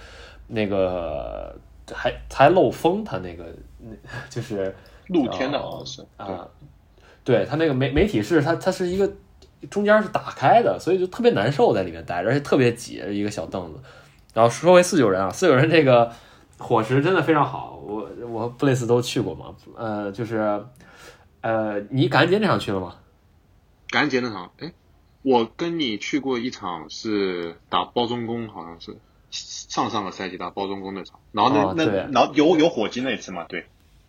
[0.47, 1.55] 那个
[1.93, 3.45] 还还漏风，他那个
[3.79, 3.89] 那
[4.29, 4.75] 就是
[5.07, 6.47] 露天的哦好像是，啊，
[7.23, 9.07] 对他那个媒媒体室，他他是一个
[9.69, 13.79] 中间是打开的，所以就特别难受在里面待着，而且特别挤，一个小凳子。
[14.33, 16.11] 然后说回四九人啊，四九人这个
[16.57, 20.65] 伙食真的非常好，我我布雷斯都去过嘛，呃，就是
[21.41, 22.95] 呃，你感恩节那场去了吗？
[23.89, 24.71] 感恩节那场，哎，
[25.21, 28.97] 我跟你去过一场是打包中工，好像是
[29.29, 33.65] 上上个赛季打包中工那场，然后那、那然后有有火鸡那一次嘛，对，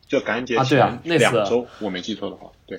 [0.07, 2.79] 就感恩节啊对啊前那两周，我没记错的话，对。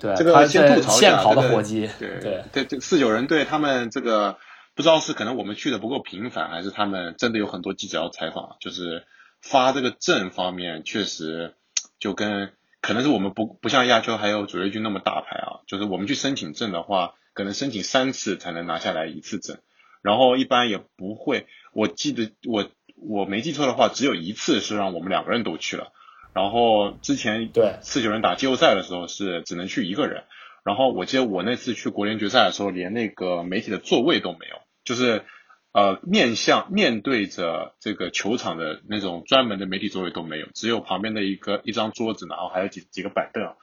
[0.00, 2.44] 对，这个他在先吐槽一下现烤的这个火鸡，对对。
[2.52, 4.36] 对，这四九人队他们这个
[4.78, 9.08] 不知道是可能我们去的不够频繁，还是他们真的有很多记者要采访，就是
[9.42, 11.56] 发这个证方面确实
[11.98, 19.58] 就跟可能是我们不不像亚洲还有主力军那么大牌啊，就是我们去申请证的话，可能申请三次才能拿下来一次证，
[20.00, 25.92] 然后一般也不会，我记得我我没记错的话，只有一次是让我们两个人都去了。
[26.32, 30.22] 然后之前对四九人打季后赛的时候是只能去一个人，
[30.62, 35.26] 然后我记得我那次去国联决赛的时候，连那个媒体的座位都没有，就是
[35.72, 43.54] 呃面向面对着这个球场的那种专门的媒体座位都没有，只有旁边的一个一张桌子，然后还有几几个板凳，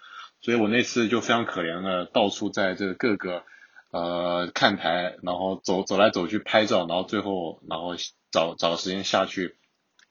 [0.42, 3.42] 所以我那次就非常可怜的到处在这各个
[3.90, 7.96] 呃看台，然后走走来走去拍照，然后最后然后
[8.30, 9.56] 找找个时间下去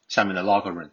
[0.09, 0.91] 下面的 locker room，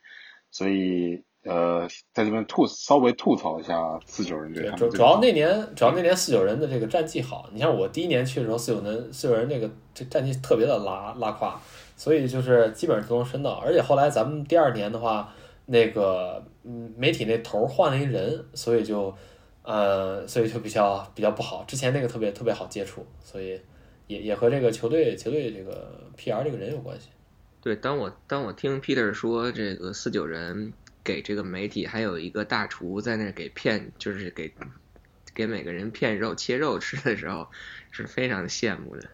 [0.51, 1.23] 所以。
[1.43, 11.59] 呃，在这边吐稍微吐槽一下四九人队主主要那年主要那年四九人的这个战绩好，你像我第一年去的时候，四九人四九人这个这战绩特别的拉拉胯，
[11.97, 15.33] 所以就是基本上都能升到，而且后来咱们第二年的话，
[15.65, 19.11] 那个嗯媒体那头儿换了一人，所以就
[19.63, 23.59] 呃所以就比较比较不好，之前那个特别特别好接触，所以
[24.05, 27.09] 也也和这个球队球队这个 PR 这个人有关系。
[27.63, 30.73] 对，当我当我听 Peter 说这个四九人
[31.03, 34.51] 给这个媒体还有一个大厨在那给片，就是给
[35.33, 37.47] 给每个人片肉切肉吃的时候，
[37.91, 39.09] 是非常羡慕的。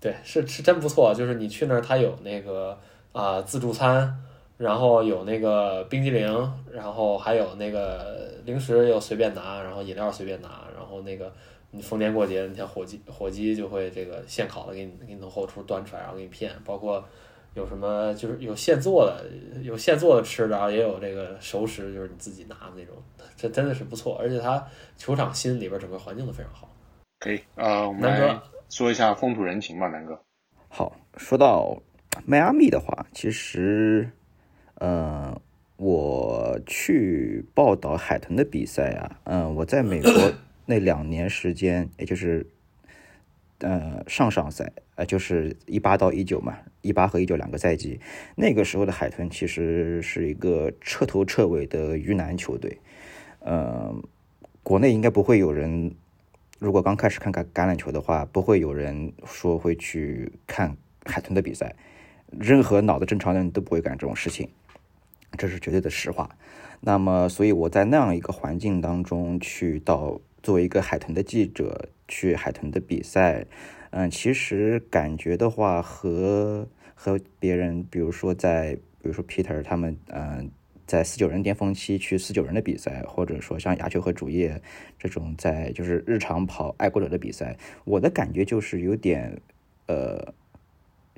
[0.00, 1.14] 对，是是真不错。
[1.14, 2.78] 就是你去那儿，他有那个
[3.12, 4.12] 啊、自助餐，
[4.58, 11.32] 然后有那个冰激凌，然后还有那个零食又随便拿，然后饮料随便拿，然后那个
[11.70, 17.08] 你逢年过节，你像火鸡火鸡就会这个现烤的给你给你从后厨端出来，然后给你片，包括
[17.54, 19.26] 有什么就是有现做的，
[19.62, 22.94] 有现做的吃的，然后也有这个熟食，就是你自己拿的那种，
[23.36, 24.16] 这真的是不错。
[24.18, 26.68] 而且它球场心里边整个环境都非常好。
[27.18, 30.18] 可以，呃，我们南哥来说一下风土人情吧，南哥。
[30.68, 31.80] 好，说到
[32.24, 34.10] 迈阿密的话，其实，
[34.76, 35.38] 呃，
[35.76, 40.10] 我去报道海豚的比赛啊，嗯、我在美国
[40.64, 42.46] 那两年时间，也就是，
[43.58, 44.72] 呃，上上赛，
[45.04, 48.00] 就是一八到一九嘛，一八和一九两个赛季，
[48.36, 52.78] 那个时候的海豚其实是一个彻头彻尾的鱼腩球队，
[53.40, 53.94] 呃，
[54.62, 55.94] 国内应该不会有人
[56.58, 61.74] 如果刚开始看橄橄榄球的话，不会有人说会去看海豚的比赛，
[62.30, 64.48] 任何脑子正常的人都不会干这种事情，
[65.36, 66.36] 这是绝对的实话。
[66.80, 73.46] 那么，所以我在那样一个环境当中去到作为一个海豚的记者去海豚的比赛，
[73.92, 80.50] 嗯，其实感觉的话和和别人，比如说在比如说 Peter 他们，嗯。
[80.84, 84.60] 在四九人巅峰期去四九人的比赛，或者说像亚球和主业
[84.98, 89.40] 这种在就是日常跑爱国者的比赛，我的感觉就是有点，
[89.86, 90.34] 呃，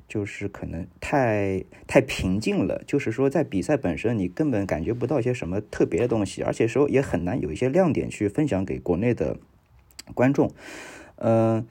[0.07, 2.81] 就是可能太太平静了。
[2.87, 9.37] 就是说在比赛本身，你根本感觉不到一些什么特别的东西，而且说也很难有一些亮点去分享给国内的
[10.13, 10.49] 观众。
[11.17, 11.67] 嗯、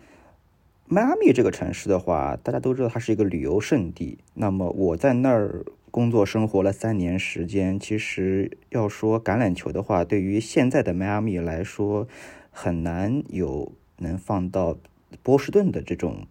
[0.87, 4.19] 迈阿密这个城市的话，大家都知道它是一个旅游胜地。
[4.35, 12.07] 那么我在那儿工作生活了三年时间，其实要说橄榄球的话，对于现在的迈阿密来说，
[12.51, 14.77] 很难有能放到
[15.23, 16.27] 波士顿的这种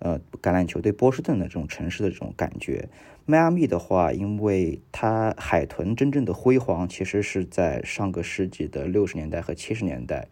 [0.00, 2.88] 呃橄榄球对波士顿的这种城市的这种感觉。
[3.24, 10.26] 迈阿密的话，因为它海豚真正的辉煌，其实是在上个世纪的六十年代和七十年代。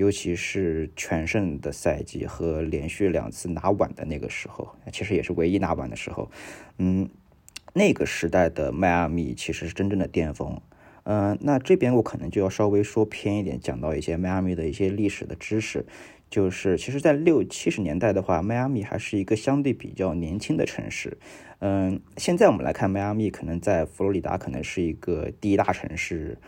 [0.00, 6.30] 尤其是全胜的赛季和连续两次拿碗的那个时候，其实也是唯一拿碗的时候。
[6.78, 7.06] 嗯，
[7.74, 10.58] 那个时代的迈阿密其实是真正的巅峰。
[11.02, 15.84] 嗯、那这边我可能就要稍微说偏一点，讲到一些迈阿密的一些历史的知识。
[16.30, 21.18] 就是其实，在六七十年代的话，迈阿密还是一个相对比较年轻的城市。
[21.58, 26.38] 嗯，现在我们来看，迈阿密可能在佛罗里达可能是一个第一大城市，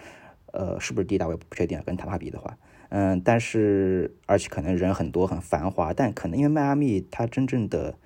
[0.53, 2.57] 呃，是不是第一大我也不确定，跟塔帕比的话。
[2.95, 7.97] 嗯，但是而且可能人很多很繁华，但可能因为迈阿密它真正的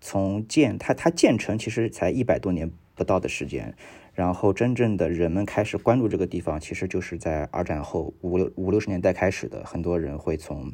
[0.00, 3.74] 从建它它建成其实才一百多年不到的时间，
[4.14, 10.72] 然后真正的人们开始关注这个地方，其实就是在二战后五六五六十年代开始的，很多人会从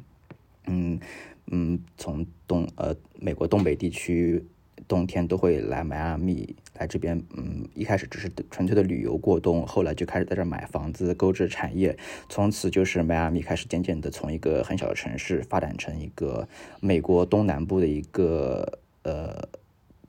[0.67, 1.01] 嗯
[1.47, 4.45] 嗯从东呃美国东北地区
[4.87, 11.97] 冬天都会来迈阿密来这边，嗯，一开始只是纯粹的旅游过冬，后来就开始在这买房子，购置产业，
[12.29, 16.49] 从此就是迈阿密开始渐渐的从一个很小的城市发展成一个
[16.81, 19.49] 美国东南部的一个呃，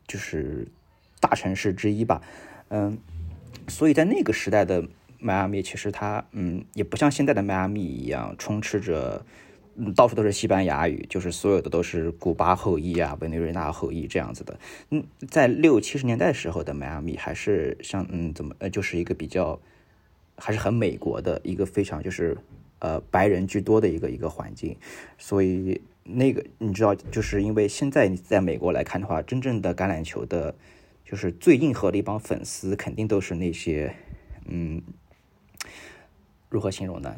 [0.07, 0.68] 就是
[1.20, 2.22] 大城市之一吧，
[2.70, 2.97] 嗯，
[3.68, 4.84] 所以在那个时代的
[5.20, 9.26] 迈阿密，其实它，嗯，也不像现在的迈阿密一样充斥着。
[9.78, 14.57] 嗯，到处都是西班牙语，就是所有的都是古巴后裔啊，委内瑞拉后裔这样子的。
[14.89, 19.59] 嗯，在六七十年代时候的迈阿密还是像嗯怎么呃，就是一个比较
[20.38, 22.38] 还是很美国的一个非常就是
[22.80, 24.78] 呃白人居多的一个一个环境。
[25.17, 30.55] 所以那个你知道，就是因为现在你在美国来看的话，真正的橄榄球的，
[31.03, 33.93] 就是最硬核的一帮粉丝，肯定都是那些
[34.45, 34.82] 嗯，
[36.47, 37.15] 如何形容呢？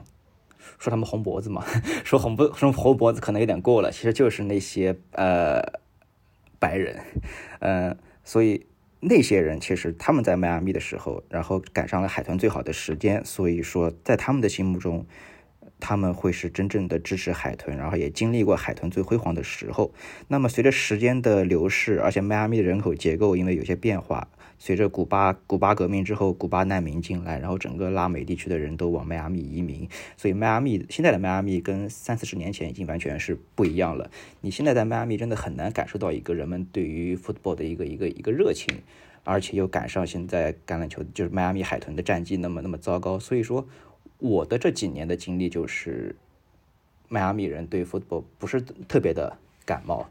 [0.78, 1.66] 说他们红脖子嘛，
[2.06, 5.62] 说红不说红脖子可能有点过了，其实就是那些呃
[6.60, 7.00] 白人，
[7.60, 8.66] 嗯，所以
[9.00, 15.06] 那些人其实他们在迈阿密的时候，然后赶上了海豚最好的时间，所以说在他们的心目中，
[15.80, 19.94] 他们会是真正的支持海豚，然后也经历过海豚最辉煌的时候。
[20.28, 24.28] 那么随着时间的流逝，而且迈阿密的人口结构因为有些变化。
[24.60, 29.88] 随着古巴古巴革命之后，古巴难民进来，然后整个拉美地区的人都往迈阿密移民，
[30.18, 34.10] 所以迈阿密现在的迈阿密跟三四十年前已经完全是不一样了。
[34.42, 38.82] 你现在在迈阿密真的很难感受到一个人们对于 football 的一个一个一个热情，
[39.24, 43.68] 而且又赶上现在橄榄球就是迈阿密海豚的战绩那么那么糟糕，所以说
[44.18, 46.16] 我的这几年的经历就是
[47.08, 50.10] 迈阿密人对 football 不是特别的感冒。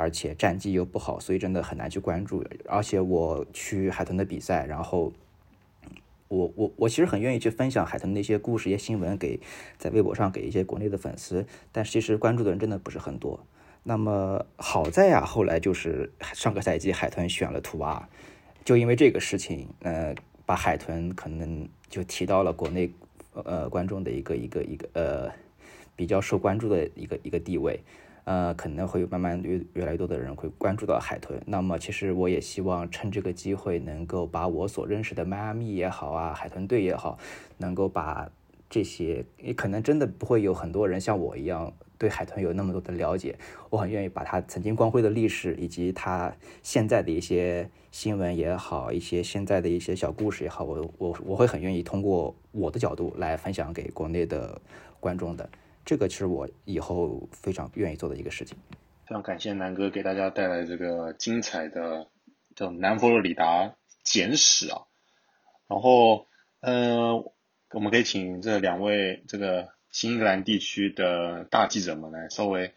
[0.00, 2.42] 而且战绩又不好，所以真的很难去关注。
[2.66, 5.12] 而且我去海豚的比赛，然后
[6.28, 9.38] 我我我其实很愿意去分享海豚那些故事、一些新闻给
[9.76, 13.44] 在微博上给一些国内的粉丝，但其实关注的人真的不是很多。
[13.82, 18.08] 那么好在啊，后来就是上个赛季海豚选了图瓦，
[18.64, 20.14] 就因为这个事情，呃，
[20.46, 22.90] 把海豚可能就提到了国内
[23.34, 25.30] 呃观众的一个一个一个呃
[25.94, 27.78] 比较受关注的一个一个地位。
[28.24, 31.40] 呃，可能会慢慢越越来越多的人会关注到海豚。
[31.46, 37.18] 那么，其实我也希望趁这个机会，能够把我所认识的迈阿密也好啊，海豚队也好，
[37.58, 38.30] 能够把
[38.68, 43.36] 这些，也可能真的不会有很多人像我一样对海豚有那么多的了解。
[43.68, 54.60] 我很愿意把他曾经光辉的历史，以及他现在的一些新闻也好，一些现在的一些小故事也好，我我我会很愿意通过我的角度来分享给国内的
[55.00, 55.48] 观众的。
[55.90, 58.56] 这个是我以后非常愿意做的一个事情。
[59.08, 62.06] 非常感谢南哥给大家带来这个精彩的
[62.54, 63.74] 叫南佛罗里达
[64.04, 64.82] 简史啊。
[65.66, 66.28] 然后，
[66.60, 67.24] 嗯，
[67.72, 72.72] 我们可以请这两位这个新英格兰地区的大记者们来稍微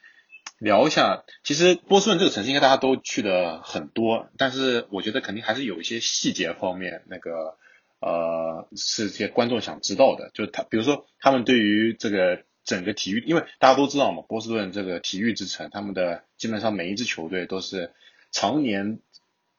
[0.57, 1.23] 聊一下。
[1.43, 7.59] 其实波士顿这个城市应该大家都去的很多，但是我觉得肯定还是有一些细节方面那个
[7.99, 12.41] 呃是些观众想知道的，就是他比如说他们对于这个。
[12.65, 17.91] 整个体育，因为大家都知道嘛，波士顿这个体育之城，他们的基本上每一支球队都是
[18.31, 18.99] 常年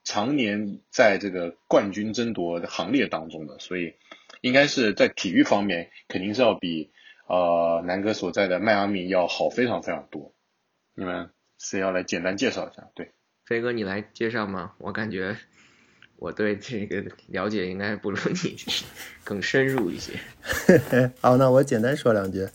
[0.03, 3.93] 常年在这个冠军争夺的行列当中的，所以
[4.41, 6.91] 应该是在体育方面肯定是要比
[7.27, 10.33] 呃南哥所在的迈阿密要好非常非常多。
[10.95, 11.29] 你们
[11.59, 12.89] 谁要来简单介绍一下？
[12.95, 13.11] 对，
[13.45, 14.73] 飞哥你来介绍吗？
[14.77, 15.37] 我感觉
[16.17, 18.55] 我对这个了解应该不如你
[19.23, 20.13] 更深入一些。
[21.21, 22.47] 好，那我简单说两句。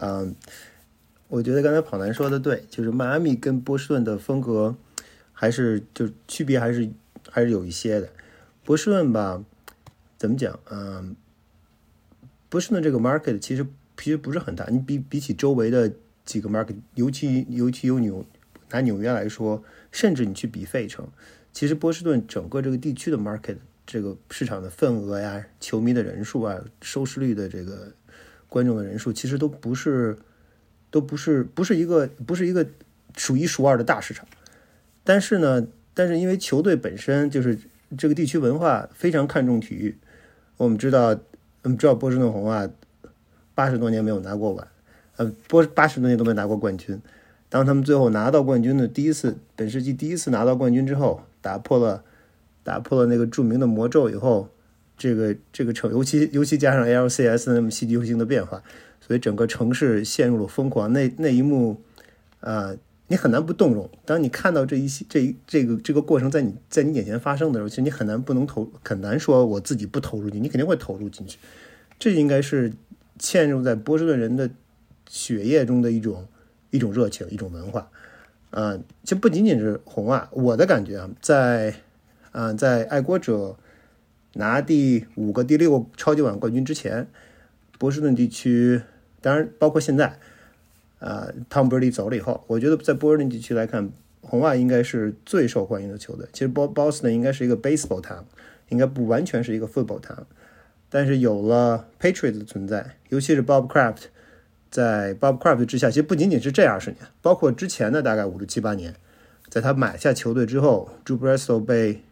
[0.00, 0.36] 嗯，
[1.26, 4.76] 我觉得刚才跑男说的对，就是迈阿密跟波士顿的风格
[5.32, 6.88] 还是就区别还是
[7.28, 8.08] 还是有一些的。
[8.64, 9.42] 波士顿吧，
[10.16, 10.56] 怎么讲？
[10.70, 11.16] 嗯，
[12.48, 15.92] 波士顿这个 market 其实其实不是很大，你比比起周围的
[16.24, 18.24] 几个 market，尤其尤其有纽
[18.70, 21.08] 拿纽约来说，甚至你去比费城，
[21.52, 27.92] 其实波士顿整个这个地区的 market 这个市场的份额呀、球迷的人数啊、收视率的这个。
[28.48, 30.16] 观众的人数其实都不是，
[30.90, 32.66] 都不是不是一个不是一个
[33.14, 34.26] 数一数二的大市场，
[35.04, 37.58] 但是呢，但是因为球队本身就是
[37.96, 39.98] 这个地区文化非常看重体育，
[40.56, 41.18] 我们知道，
[41.62, 42.68] 我们知道波士顿红啊，
[43.54, 44.66] 八十多年没有拿过碗，
[45.16, 46.98] 呃，波八十多年都没拿过冠军，
[47.48, 52.02] 当他们最后拿到冠军的第一次，本世纪第一次拿到冠军之后，打破了
[52.62, 54.48] 打破了那个著名的魔咒以后。
[54.98, 58.62] 这个这个城，尤其尤其加上 LCS 那么戏剧性的变化，
[59.00, 60.92] 所以整个城市陷入了疯狂。
[60.92, 61.80] 那那一幕，
[62.40, 62.74] 啊，
[63.06, 63.88] 你很难不动容。
[64.04, 71.38] 当你看到这一些这一这个这个过程在你在你眼前发生的时候，其实你很难不能投，很难说我自己不投入进，你肯定会投入进去。
[71.98, 72.72] 这应该是
[73.18, 74.50] 嵌入在波士顿人的
[75.08, 76.26] 血液中的一种
[76.70, 77.88] 一种热情，一种文化。
[78.50, 81.74] 啊，这不仅仅是红啊，我的感觉啊，在
[82.32, 83.56] 啊、在爱国者
[84.38, 87.08] 拿第五个、第六个超级碗冠军之前，
[87.76, 88.80] 波士顿地区，
[89.20, 90.16] 当然包括现在，
[91.00, 96.24] 啊、汤姆布利走了以后，我觉得在波士顿地区来看，红袜应该是最受欢迎的球队。
[96.32, 98.22] 其实波 Boston 应该是一个 baseball town，
[98.68, 100.22] 应该不完全是一个 football town，
[100.88, 104.04] 但是有了 Patriots 的存在，尤其是 Bob Kraft，
[104.70, 108.94] 在 Bob Kraft 之下，其实不仅仅是这二十年，包括之前的大概五六七八年，
[109.48, 112.02] 在他买下球队之后，Drew Bledsoe 被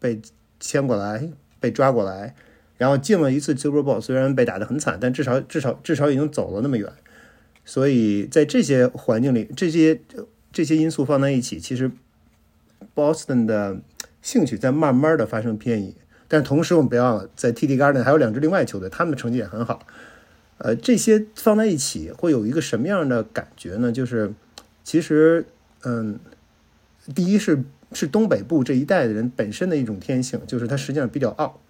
[0.00, 0.20] 被
[0.58, 1.30] 签过来，
[1.60, 2.34] 被抓过来，
[2.78, 6.90] 然后进了一次 Super Bowl，虽然被打得很惨，但至少至少至少已经走了那么远。
[7.64, 10.00] 所以在这些环境里，这些
[10.50, 11.90] 这些因素放在一起，其实
[12.94, 13.80] Boston 的
[14.22, 15.94] 兴趣在慢慢的发生偏移。
[16.26, 19.86] 但同时我们别忘了，在 TD Garden 还有两支另外球队，他们的成绩也很好。
[20.58, 23.90] 呃，这些放在一起会有一个什么样的感觉呢？
[23.90, 24.32] 就是
[24.84, 25.46] 其实，
[25.84, 26.18] 嗯，
[27.14, 31.60] 第一是是东北部这一带的人本身的一种天性，就是他实际上比较傲。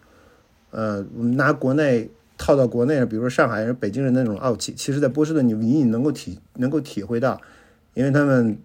[0.70, 2.08] 呃，我们拿国内
[2.38, 7.40] 套到国内，比如说上海人、北京人那种傲气，其实在波士顿你隐隐能够体能够体会到，
[7.94, 8.58] 因为他们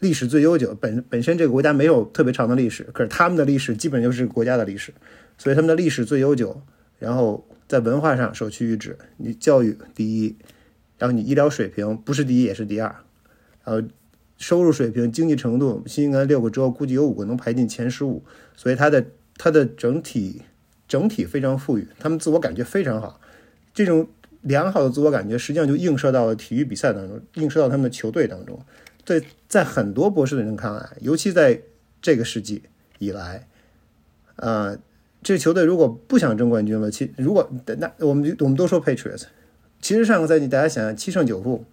[0.00, 4.92] 历史最悠久，本本身这个国家没有特别长的历史，可是他们的历史基本就是国家的历史，
[5.36, 6.60] 所以他们的历史最悠久，
[6.98, 10.36] 然后在文化上首屈一指，你教育第一，
[10.98, 12.96] 然后你医疗水平不是第一也是第二，
[13.64, 13.88] 然后
[14.38, 18.24] 收入水平、经济程度，新英格兰六个州估计有五个能排进前十五，
[18.56, 19.04] 所以它的
[19.36, 20.42] 它的整体
[20.86, 23.20] 整体非常富裕，他们自我感觉非常好，
[23.74, 24.08] 这种
[24.42, 28.58] 良好的自我感觉实际上就映射到了体育比赛当中，映射到他们的球队当中。
[29.04, 31.60] 对，在很多博士的人看来，尤其在
[32.00, 32.62] 这个世纪
[32.98, 33.48] 以来，
[34.36, 34.76] 啊、
[35.22, 39.24] 这球队如果不想争冠军了，其如果那我们我们都说 Patriots，
[39.80, 41.64] 其实上个赛季大家想想七胜九负，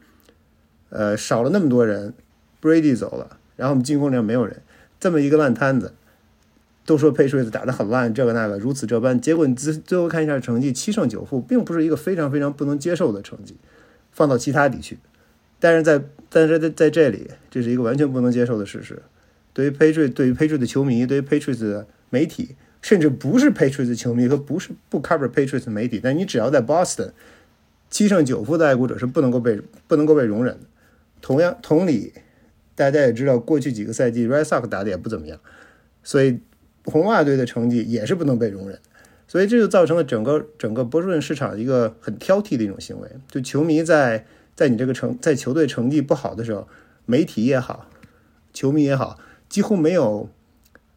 [0.90, 2.14] 呃，少了那么多人
[2.66, 4.64] ，Brady 走了，然后我们进攻上没有人，
[5.00, 5.94] 这么一个烂摊子，
[6.84, 13.56] 都说 Patriots 打得很烂，这个那个如此这般，结果你最最后看一下成绩，七胜九负，并不是一个非常非常不能接受的成绩，
[14.12, 14.98] 放到其他地区，
[15.60, 19.04] 但是在但是在在这里，这是一个完全不能接受的事实。
[19.54, 27.12] 对于 Patriots 对于 Patriots 的球迷，对于 Patriots 的媒体，甚至不是 Patriots 的球迷和不是不 cover Patriots 的媒体，但你只要在 Boston，
[27.90, 30.66] 七胜九负的爱国者是不能够被不能够被容忍的。
[31.22, 32.14] 同样，同理，
[32.76, 35.40] 大家也知道，过去几个赛季 Red Sox 打的也不怎么样，
[36.04, 36.40] 所以
[36.84, 38.78] 红袜队的成绩也是不能被容忍。
[39.28, 46.68] 所以这就造成了整个整个波士顿市场一个很挑剔的一种行为，就球迷在在你这个成在球队成绩不好的时候，
[47.08, 47.90] 媒体也好，
[48.54, 49.20] 球迷也好，
[49.50, 50.30] 几乎没有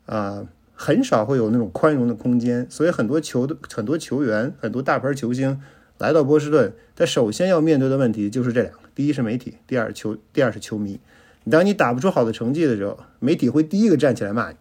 [0.04, 2.66] 啊、很少会有那种宽容的空间。
[2.68, 5.58] 所以很多球的很多球员，很多大牌球星
[5.96, 11.00] 来到波士顿，他首先要面对的问题就是这两个：第一是媒体，第二球，第二是球迷。
[11.48, 14.56] 当你打不出好的成绩的时候，媒体会第一个站起来骂你；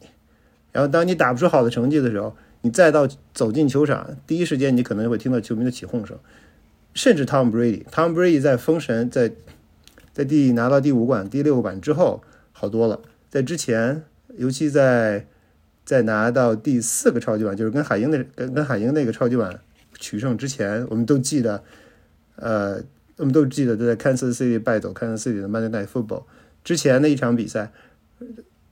[0.71, 6.17] 然后当你打不出好的成绩的时候，你再到走进球场，第一时间你可能就会听到球迷的起哄声，
[6.93, 9.31] 甚至 Tom Brady，Tom Brady 在封神在
[10.13, 14.03] 在第拿到第五冠、第六冠之后好多了，在之前，
[14.35, 15.27] 尤其在
[15.85, 19.59] 在拿到第四个超级碗，就是跟海鹰的跟跟海鹰那个超级碗
[19.99, 21.63] 取胜之前，我们都记得，
[22.35, 22.81] 呃，
[23.17, 26.23] 我们都记得在 Kansas City 败走 Kansas City 的 Monday Night Football
[26.68, 27.72] 之前的一场比赛，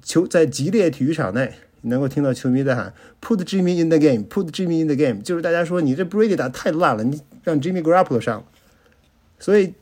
[0.03, 1.53] 球在激烈体育场内。
[1.87, 2.91] 能够听到球迷在喊
[3.21, 8.45] “Put Jimmy in the game, Put Jimmy in the game”，就是大家说你这 Brady 打太烂了，你让 Jimmy Garoppolo 上了。
[9.37, 9.75] 所以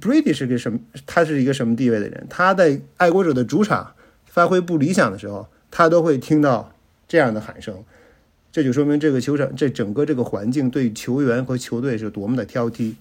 [0.00, 0.78] Brady 是个什么？
[1.06, 2.24] 他是一个什么地位的人？
[2.30, 3.94] 他在爱国者的主场
[4.26, 6.72] 发挥不理想的时候，他都会听到
[7.08, 7.84] 这样的喊声。
[8.52, 12.94] 这就说明这个球场，这整个这个环境对球员和球队是多么的挑剔。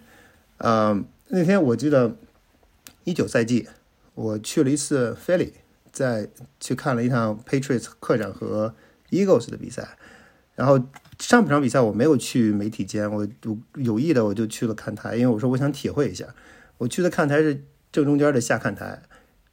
[0.58, 2.16] 啊、那天我记得
[3.04, 3.68] 一九赛季，
[4.20, 5.54] 我去了一次菲利，
[5.94, 6.28] 在
[6.60, 8.76] 去看了一场 Patriots 客场和
[9.12, 9.98] Eagles 的比赛。
[10.56, 10.78] 然后
[11.20, 16.26] 上半场比赛我没有去媒体间，我我有意的我就去了看台，因为我说我想体会一下。
[16.80, 17.64] 我去的看台是
[17.94, 19.02] 正中间的下看台，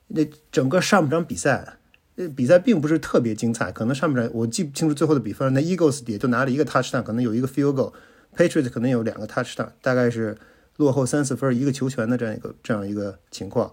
[0.08, 1.76] 那整个上半场比赛，
[2.16, 10.36] 呃，比赛并不是特别精彩，可能上半场我记不清楚最后的比分，那 Eagles 也就拿了一个 touchdown，可能有一个 field goal，Patriots 可能有两个 touchdown，大概是
[10.76, 13.72] 落后三四分一个球权的这样一个这样一个情况。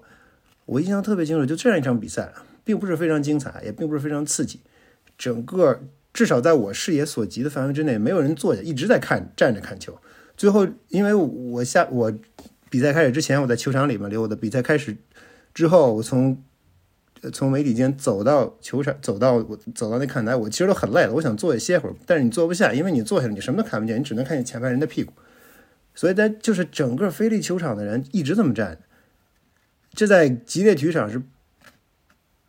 [0.65, 2.31] 我印象特别清楚，就这样一场比赛，
[2.63, 4.61] 并不是非常精彩，也并不是非常刺激，
[5.17, 5.81] 整个
[6.13, 9.97] 至少在我视野所及的范围之内，没有人坐下，一直在看站着看球。
[10.37, 12.13] 最后，因为我下我
[12.69, 14.95] 比赛开始之前，我在球场里面溜达；比赛开始
[15.53, 16.41] 之后，我从
[17.31, 25.13] 从媒体间走到球场，走到我走到那看台，我其实都很累了，我想坐下歇会儿，但是你坐不下，因为你坐下了，你什么都看不见，你只能看见前排人的屁股。
[25.95, 28.79] 所以在就是整个菲利球场的人一直这么站着，
[29.93, 31.21] 这在激烈体育场是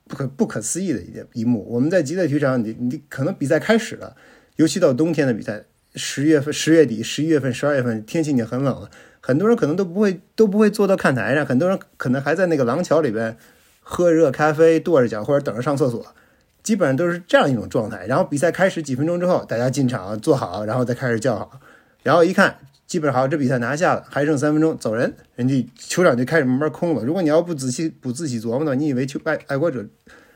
[0.06, 1.64] 不可不可思议的一一幕。
[1.68, 4.16] 我们在极乐体育场，你你可能比赛开始了，
[4.56, 5.64] 尤其到冬天的比赛，
[5.94, 8.90] 十月份、十月底、十一月份、十二月份，天气已经很冷了，
[9.20, 13.36] 很多人可能都不会都不会坐到看台上，很多人可能还在那个廊桥里边
[13.80, 16.14] 喝热咖啡、跺着脚或者等着上厕所，
[16.62, 18.06] 基本上都是这样一种状态。
[18.06, 21.60] 然后比赛开始几分钟之后，大家进场坐好，然后再开始叫好，
[22.02, 22.58] 然后一看。
[22.86, 27.02] 基本上，这比赛拿下了，还剩三分钟走人，人家球场就开始慢慢空了。
[27.02, 29.86] 如果你要不仔细不自己琢磨的，你以为球爱爱国者，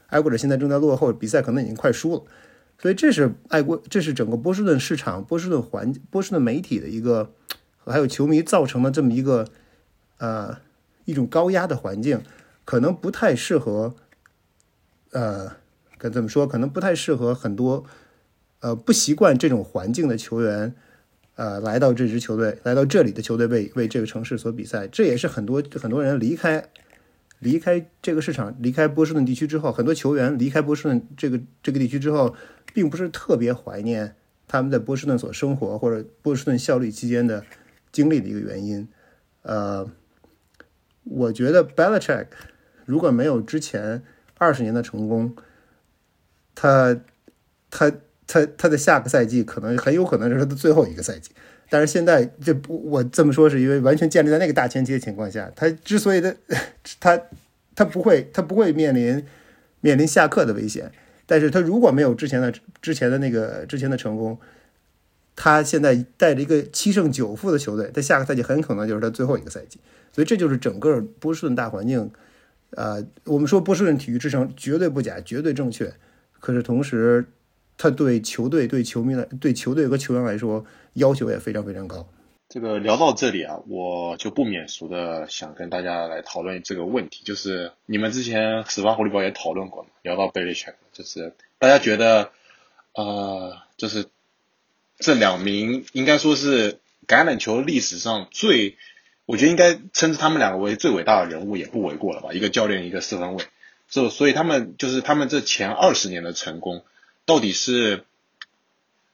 [0.06, 2.22] 爱国者现在正在落后，比赛可能已经快输了。
[2.80, 7.32] 所以这是爱国，这是整个波士顿市场、波士顿环、波士顿媒体的一个，
[7.84, 9.46] 还有球迷造成的这么一个
[10.16, 10.56] 呃
[11.04, 12.22] 一种高压的环境，
[12.64, 13.94] 可能不太适合，
[15.12, 15.52] 呃，
[15.98, 16.46] 该怎么说？
[16.46, 17.84] 可能不太适合很多
[18.60, 20.74] 呃不习惯这种环境的球员。
[21.38, 26.68] 呃，来到这支球队，来到这里的球队为为这个城市所比赛，这也是很多很多人离开
[27.38, 32.34] 离开这个市场，离开波士顿地区之后，很多球员离开波士顿这个这个地区之后，
[32.74, 34.16] 并不是特别怀念
[34.48, 37.44] 他们在波士顿所生活或者波士顿效力期间的
[37.92, 38.88] 经历的一个原因。
[39.42, 39.88] 呃，
[41.04, 42.26] 我觉得 Belichick
[42.84, 44.02] 如果没有之前
[44.38, 45.36] 二十年的成功，
[46.56, 46.98] 他
[47.70, 47.92] 他。
[48.28, 51.30] 他他的下个赛季可能很有可能是他的最后一个赛季，
[51.70, 56.34] 但是现在这不我这么说是因为完全建立在那个大前提的情况下，他之所以他
[57.00, 57.20] 他
[57.74, 59.24] 他不会他不会面临
[59.80, 60.92] 面临下课的危险，
[61.24, 62.52] 但是他如果没有之前的
[62.82, 64.38] 之前的那个之前的成功，
[65.34, 69.80] 他现在带着一个七胜九负的球队，他下个赛季很可能就是他最后一个赛季，
[70.12, 72.10] 所以这就是整个波士顿大环境，
[72.72, 75.94] 呃，我们说波士顿体育之城绝对不假，绝对正确，
[76.40, 77.24] 可是同时。
[77.78, 82.06] 他对球队、对球迷来、对球队和球员来说要求也非常非常高。
[82.50, 92.30] 这个聊到这里啊，我就不免俗的想跟大家来讨论这个问题，就是你们之前死八狐狸堡也讨论过嘛，聊到贝利切克，就是大家觉得，
[92.94, 94.06] 呃，就是
[94.98, 98.76] 这两名应该说是橄榄球历史上最，
[99.26, 102.32] 我觉得应该称之他们两个为最伟大的人物也不为过了吧？
[102.32, 103.44] 一个教练，一个四分卫，
[103.90, 106.82] 就所以他们就是他们这前二十年的成功。
[107.28, 108.06] 到底是，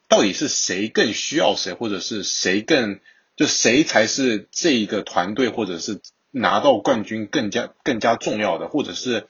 [0.09, 3.01] 到底是谁更需要谁，或者是谁更
[3.35, 6.01] 就谁才是这一个团队，或者是
[6.31, 9.27] 拿到冠军更加更加重要的，或者是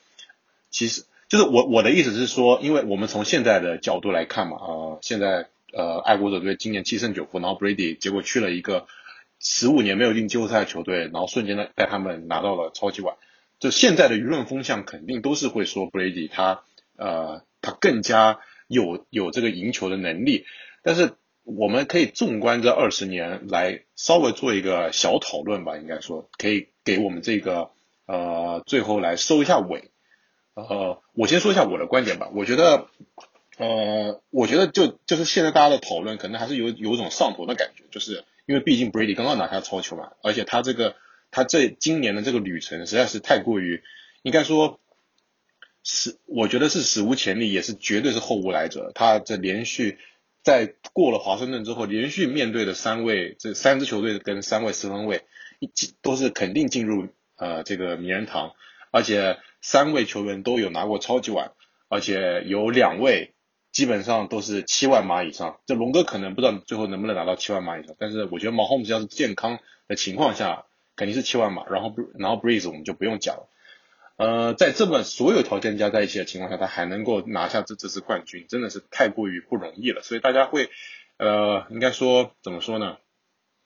[0.69, 8.87] 其实就是我我的意思是说，因为我们从现在的角度来看嘛，呃，现在呃爱国者队今年七胜九负，然后 Brady 结果去了一个
[9.41, 13.17] 十五年没有进季后赛的球队，然后瞬间的带他们拿到了超级碗，
[13.59, 16.65] 就现在的舆论风向肯定都是会说 Brady 他
[16.99, 18.41] 呃他更加。
[18.67, 20.47] 有有这个赢球的能力，
[20.83, 21.13] 但是
[21.45, 27.71] 我们可以纵观这二十年来稍微做一个小讨论吧，应该说可以给我们这个
[28.07, 29.91] 呃最后来收一下尾。
[30.55, 32.31] 呃，我先说一下我的观点吧。
[32.35, 32.87] 我觉得
[33.59, 40.97] 呃，我觉得就就是现在大家的讨论可能还是有有一种上头的感觉，就是因为毕竟 Brady 刚刚拿下超球嘛，而且他这个
[41.31, 43.83] 他这今年的这个旅程实在是太过于
[44.23, 44.81] 应该说。
[45.85, 48.91] 史，我觉得是史无前例，也是绝对是后无来者。
[48.95, 49.99] 他这连续
[50.43, 55.23] 在过了华盛顿之后，连续面对的三位这三支球队跟三位四分卫，
[55.61, 55.71] 一
[56.01, 58.53] 都是肯定进入呃这个名人堂，
[58.91, 61.53] 而且三位球员都有拿过超级碗，
[61.89, 63.35] 而且有两位
[63.71, 65.61] 基本上都是七万码以上。
[65.67, 70.65] 这龙哥可能不知道最后能不能拿到七万码以上，但是我觉得马洪姆要是健康的情况下，
[70.97, 71.67] 肯定是七万码。
[71.69, 73.51] 然后然后 Breeze 我们就不用讲了。
[74.17, 80.03] 呃，在这么所有条件加在一起的情况下，他还能够拿下这这次冠军，真的是太过于不容易了。
[80.03, 80.71] 所以大家会，
[81.17, 82.99] 呃，应该说怎么说呢？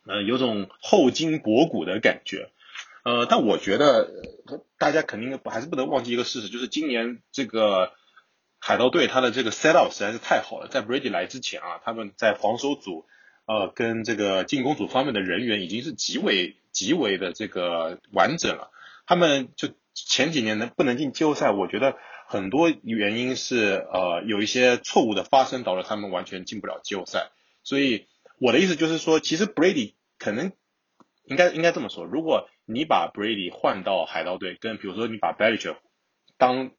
[0.06, 2.50] 呃，有种后筋博骨的感觉。
[3.04, 4.10] 呃，但我觉得
[4.78, 7.92] 大家肯定还是不能忘记一个事实，就是今年这个
[8.58, 10.68] 海盗队他的这个 set up 实在是太好了。
[10.68, 13.04] 在 Brady 来之前啊，他们在防守组
[13.44, 18.70] 呃跟这个进攻组方面的人员已经是极为极为的这个完整了，
[19.06, 19.68] 他们就。
[20.06, 21.96] 前几年能不能进季后赛，我觉得
[22.26, 27.30] 很多原因是呃有一些错误的发生，导致他们完全进不了季后赛。
[27.62, 28.06] 所以
[28.38, 30.52] 我的意思就是说，其实 Brady 可能
[31.24, 35.76] 应该应该这么说：，如果你把 Brady 换到海盗队，跟比如说你把 Belichick
[36.36, 36.70] 当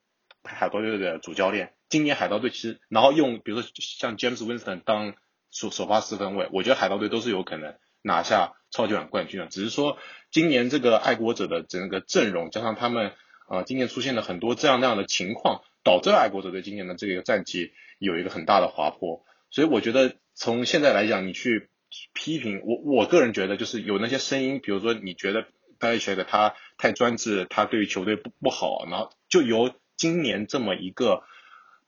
[0.44, 5.16] 海盗队的主教练，今年海盗队其实然后用比如说像 James Winston 当
[5.52, 9.98] 首首发四分卫，我觉得海盗队都是有可能拿下超级碗冠军啊，只是说。
[10.32, 13.14] 今年这个爱国者的整个阵容，加上他们
[13.48, 19.26] 啊，今年出现了很多这样那样的情况，导致爱国者队今年的这个战绩有一个很大的滑坡。
[19.50, 21.70] 所以我觉得从现在来讲，你去
[22.14, 31.24] 批评我，我个人觉得就是有那些声音，比如说你觉得 b e l i c h 他太专制，他对于球队不不好，然后就由今年这么一个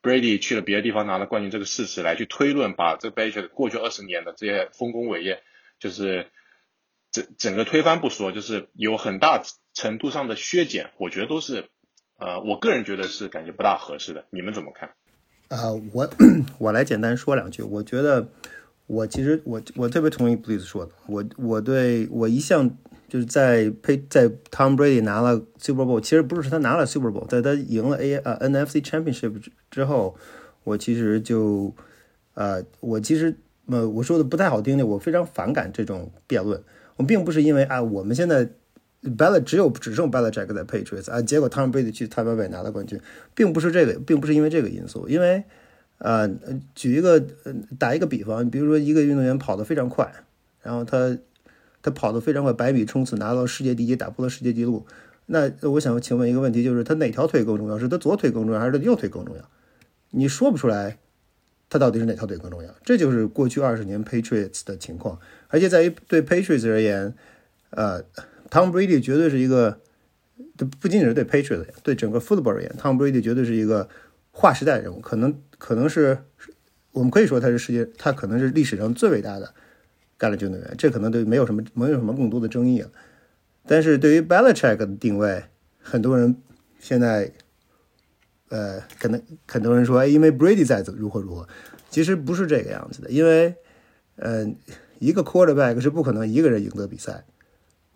[0.01, 5.43] Brady 去了别的地方拿了冠军这个事实来去推论，把这 Beich 过去二十年的这些丰功伟业，
[5.81, 6.27] 就是
[7.11, 11.65] 整整个推翻不说，就是有很大程度上的削减，我觉得都是
[12.17, 14.25] 呃，我个人觉得是感觉不大合适的。
[14.29, 14.89] 你们怎么看？
[15.49, 16.09] 啊、我
[16.59, 17.61] 我来简单说两句。
[17.63, 18.25] 我觉得
[18.87, 22.69] 我其实我我特别同意 Please 说的，我我对我一向
[23.09, 30.15] 就是在配在 Tom Brady 拿了 Super Bowl，其实不是他拿了 Super Bowl，在他赢了 A 呃 NFC Championship 之之后，
[30.63, 31.75] 我其实就
[32.35, 33.35] 呃我其实
[33.67, 36.61] 呃我说的不太好听的，我非常反感这种辩论。
[36.97, 38.49] 我并不是因为啊我们现在
[39.03, 42.99] ，Bella 只有只剩 Bella Jack 在 Patriots 啊，结果 Tom Brady 去 Tampa Bay 拿了冠军，
[43.33, 45.43] 并不是这个，并不是因为这个因素，因为
[45.97, 46.29] 呃，
[46.75, 47.23] 举一个
[47.77, 50.11] 打一个比方，比如说一个运动员跑得非常快，
[50.61, 51.17] 然后他
[51.81, 54.85] 他跑得非常快，百米冲刺拿到世界第一，打破了世界纪录。
[55.27, 57.79] 那我想请问一个问题，就是他哪条腿更重要？
[57.79, 59.43] 是他左腿更重要，还是他右腿更重要？
[60.09, 60.97] 你说不出来，
[61.71, 62.69] 他到底是哪条腿更重要？
[62.83, 65.17] 这就是过去二十年 Patriots 的情况，
[65.47, 67.15] 而且在于对 Patriots 而言，
[67.69, 68.03] 呃
[68.49, 69.79] ，Tom Brady 绝对是一个，
[70.57, 73.87] 这不仅仅是对 Patriots，对整个 football 而言，Tom Brady 绝对是一个
[74.31, 76.17] 划时代人物，可能可能是
[76.91, 79.53] 我们可以说他是世界，他可能是历史上最伟大的
[80.19, 82.91] 橄榄球运动员，这可能对没有什么没有什么更多的争议了。
[83.65, 85.45] 但是对于 Belichick 的定位，
[85.81, 86.35] 很多人
[86.79, 87.31] 现在，
[88.51, 91.47] 呃，可能很多人说，哎，因为 Brady 在如何如何，
[91.89, 93.55] 其实不是这个样子的，因为，
[94.17, 94.45] 呃，
[94.99, 97.23] 一个 quarterback 是不可能一个人赢得比赛，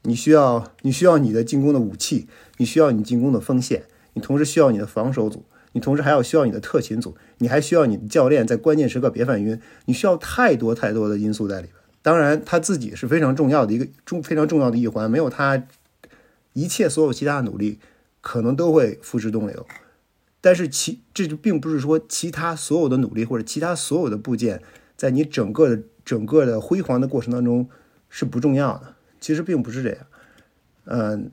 [0.04, 3.84] 你需要你需要你的进攻的武器，你需要你进攻的锋线，
[4.14, 5.44] 你同时需要你的防守组，
[5.74, 11.76] 你同时还要需要你的特勤组，你还需要你的教练在关键时刻别犯晕，你需要太多太多的因素在里边。
[12.02, 15.62] 当然，他自己是非常重要的一个重非常重要的一环，没有他，
[16.54, 17.80] 一切所有其他的努力
[18.22, 19.68] 可能都会付之东流。
[20.46, 24.62] 但是其这就并不是说其他所有的努力或者其他所有的部件
[24.96, 27.68] 在你整个的整个的辉煌的过程当中
[28.10, 29.98] 是不重要的，其实并不是这样。
[30.84, 31.32] 嗯，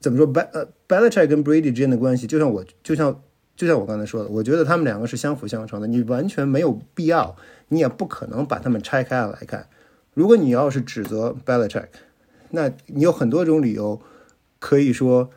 [0.00, 3.22] 怎么说 b 呃 Belichick 跟 Brady 之间的关系，就像我就像
[3.54, 7.36] 就像我刚才说的，我觉得他们两个是相辅相成的，你完全没有必要，
[7.68, 9.68] 你也不可能把他们拆开来看。
[10.14, 11.86] 如果你要是指责 Belichick，
[12.50, 14.02] 那你有很多种理由
[14.58, 15.30] 可以说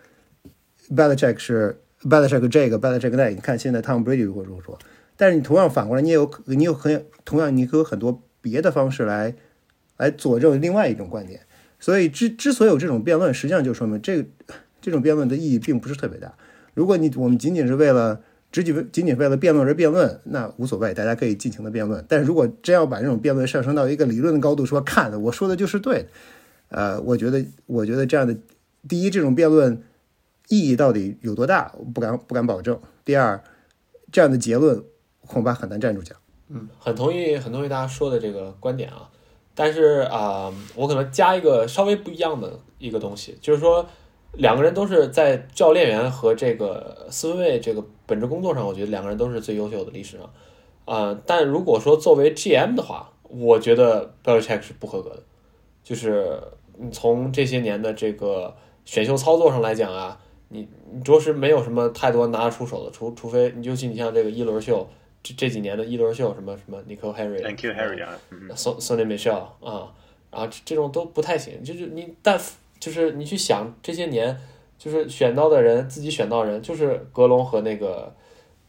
[0.89, 3.29] Belichick 是 Belichick 这个 Belichick 那个。
[3.29, 4.79] 你看现在 Tom Brady 如果如何说，
[5.17, 9.35] 但是你同样反过来，你也有你有很同样你可有很多别的方式来
[9.97, 11.41] 来佐证另外一种观点。
[11.79, 14.27] 所以之之所以有这种辩论，实际上就说明这个
[14.81, 16.33] 这种辩论的意义并不是特别大。
[16.73, 22.03] 如果你我们仅仅是为了只仅仅仅为了辩论而辩论，那无所谓，大家可以尽情的辩论。
[22.07, 26.07] 但是如果真要把这种辩论上升到一个理论的高度，说看我说的就是对的，
[26.69, 28.35] 呃，我觉得我觉得这样的
[28.87, 29.81] 第一，这种辩论
[30.49, 32.79] 意义到底有多大，不敢不敢保证。
[33.05, 33.43] 第二，
[34.11, 34.83] 这样的结论
[35.25, 36.15] 恐怕很难站住脚。
[36.49, 39.09] 嗯，很同意，很同意大家说的这个观点啊。
[39.55, 43.85] 但是啊、我可能加一个稍微不一样的一个东西，就是说
[44.33, 50.29] 两个人都是在教练员和这个四分卫这个本职工作上，我觉得两个人都是最优秀的历史上。
[50.85, 55.23] 啊、但如果说作为 GM 的话，我觉得 Belichick 是不合格的。
[55.83, 56.41] 就是
[56.77, 60.19] 你从这些年的这个选秀操作上来讲啊，
[60.49, 64.87] 你你着实没有什么太多拿得出手的，除除非你尤其你像这个一轮秀，
[65.21, 68.17] 这这几年的一轮秀，什么什么 Nicole Harry、Thank you Harry 啊
[68.55, 69.93] ，Sonny Michel 啊，
[70.29, 71.63] 然后这这种都不太行。
[71.63, 72.39] 就是你但
[72.79, 74.37] 就是你去想这些年，
[74.77, 78.13] 就是选到的人，自己选到的人，就是格隆和那个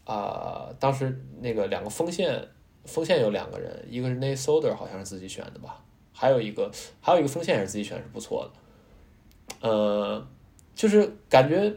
[0.05, 2.47] 啊、当时那个两个锋线，
[2.85, 6.71] 锋线有两个人，一个是 Nate Solder 好像是自己选的吧，还有一个
[7.01, 9.69] 还有一个锋线也是自己选，是不错的。
[9.69, 10.27] 呃，
[10.75, 11.75] 就是感觉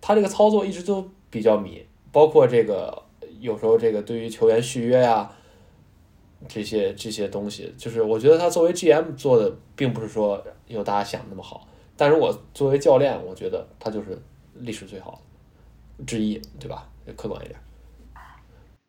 [0.00, 3.02] 他这个操作一直都比较迷，包括这个
[3.40, 5.30] 有时候这个对于球员续约呀、
[6.48, 14.20] 这些这些东西，就是我觉得他作为 GM 做的并不是说有大家想的那么好，但是我作为教练，我觉得他就是
[14.54, 15.22] 历史最好
[16.06, 16.88] 之一，对吧？
[17.16, 17.58] 客观一点。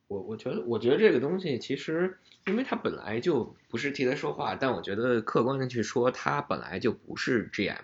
[0.07, 7.75] 我我觉得，我觉得这个东西其实，因为他本来就不是替他说话，但我觉得客观的去说，他本来就不是 GM，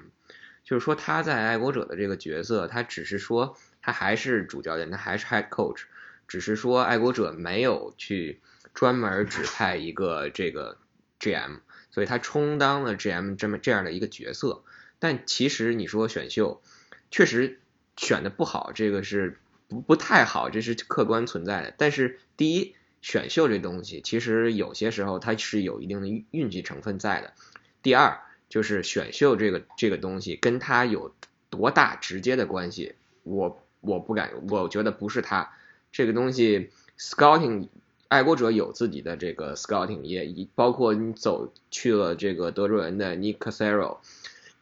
[0.64, 5.84] 就是说他在爱国者的这个角色，他只是说他还是主教练，他还是 head coach，
[6.28, 8.39] 只是说爱国者没有去
[8.74, 10.78] 专门指派一个这个
[11.20, 11.59] GM，
[11.89, 14.64] 所以他充当了 GM 这么这样的一个角色。
[14.99, 16.62] 但其实你说选秀，
[17.09, 17.59] 确实
[17.97, 21.74] 选的不好，这个是不不太好，这是客观存在的。
[21.76, 27.34] 但是第一，选秀这东西其实有些时候它是有一定的运运气成分在的。
[27.82, 28.22] 第二，
[28.52, 31.12] 就是选秀这个这个东西跟他有
[31.49, 32.93] 多大直接的关系，
[33.24, 35.54] 我我不敢，我觉得不是他
[35.91, 37.70] 这个东西 scouting。
[38.10, 43.99] 爱国者有自己的这个 scouting，也包括你走去了这个德州人的 Nick Casero，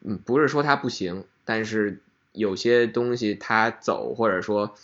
[0.04, 2.00] 嗯，不是说他不行，但是
[2.32, 4.76] 有些东西他走或者说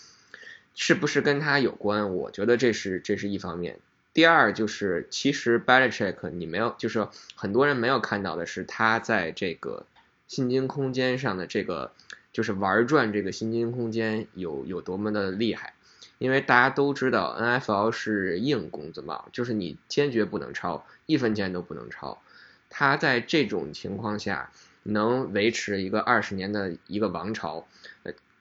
[0.74, 3.78] 是不是跟他有关，我觉得这是这是一方面。
[4.16, 9.86] 第二就是其实 Belichick 你没有，就是很多人没有看到的是他在这个
[10.28, 11.92] 薪金空间上的这个
[12.32, 15.74] 就是玩转这个薪金空间有有多么的厉害。
[16.18, 22.22] 因为大家都知道，NFL 是硬工资帽，就是你坚决不能超，一分钱都不能超。
[22.70, 24.50] 他在这种情况下
[24.84, 27.68] 能维持一个二十年的一个王朝，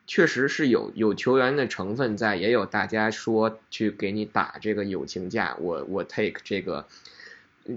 [0.07, 6.87] 确实是有有球员的成分在，也有大家说去给你打这个友情价，我我 take 这个，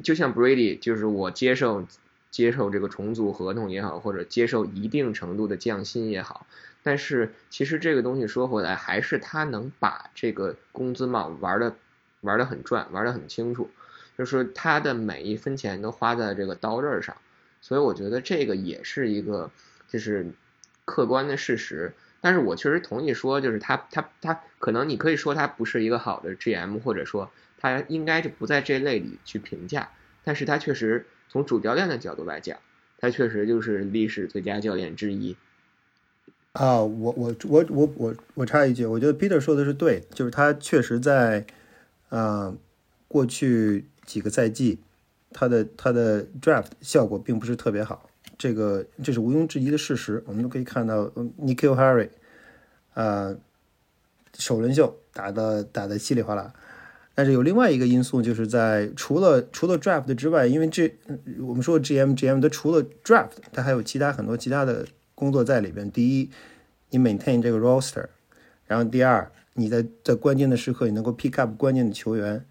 [0.03, 1.87] 就像 Brady，就是我接受
[2.29, 6.45] 接受这个重组合同也好，或者接受一定程度的降薪也好。
[6.83, 11.75] 但是其实这个东西说回来，还是他能把这个工资帽玩的
[12.19, 13.69] 玩的很转，玩的很清楚，
[14.17, 17.15] 就是他的每一分钱都花在这个刀刃上，
[17.61, 19.49] 所以我觉得这个也是一个
[19.87, 20.31] 就是
[20.83, 21.93] 客观的事实。
[22.21, 29.89] 但是我确实同意说，就是他他他可能你可以说他不是一个好的 GM，或者说他应该就不在这类里去评价，
[30.23, 32.57] 但是他确实从主教练的角度来讲，
[32.99, 35.35] 他确实就是历史最佳教练之一。
[36.53, 41.45] 啊，我我我我我我插一句，我觉得 Peter 说的是对，就是他确实在
[42.09, 42.55] 啊
[43.07, 44.79] 过去几个赛季，
[45.31, 50.23] 他的他的 draft 效果并不是特别好，这个这是毋庸置疑的事实。
[50.27, 52.09] 我们都可以看到 n i k o Harry
[52.93, 53.35] 啊
[54.33, 56.53] 首轮秀打的打的稀里哗啦，
[57.15, 60.93] 但是有另外一个因素，就是在除了除了 draft 之外，因为这
[61.41, 64.85] 我们说 GM GM 它除了 draft，它还有其他很多其他的。
[65.19, 66.29] 工作在里边，第一，
[66.91, 68.05] 你 maintain 这个 roster，
[68.67, 72.45] 然后第二，你在在关键的时刻你能够 pick up 关键的球员，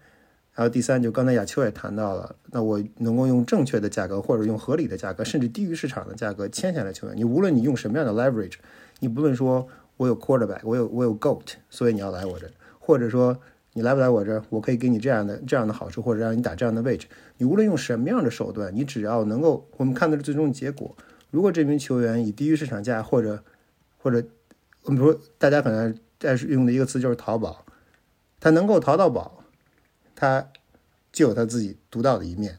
[0.57, 7.15] 然后第三，就刚才亚秋也谈到了，那我能够用正确的价格或者用合理的价格，甚至低于市场的价格签下来球员。
[7.15, 8.55] 你无论你用什么样的 leverage，
[8.99, 12.49] 你不论说我有 quarterback，我有我有 goat，所以你要来我这，
[12.79, 13.37] 或者说
[13.73, 17.05] 你来不来我这，我可以给你这样的这样的好处，或者让你打这样的位置。
[17.37, 20.97] 你无论用什么样的手段，你只要能够，我们看的是最终结果。
[21.29, 23.43] 如果这名球员以低于市场价，或者
[23.99, 24.23] 或者
[24.85, 27.63] 我们说大家可能在用的一个词就是淘宝，
[28.39, 29.36] 他能够淘到宝，
[30.17, 30.49] 他
[31.13, 32.57] 就有他自己独到的一面。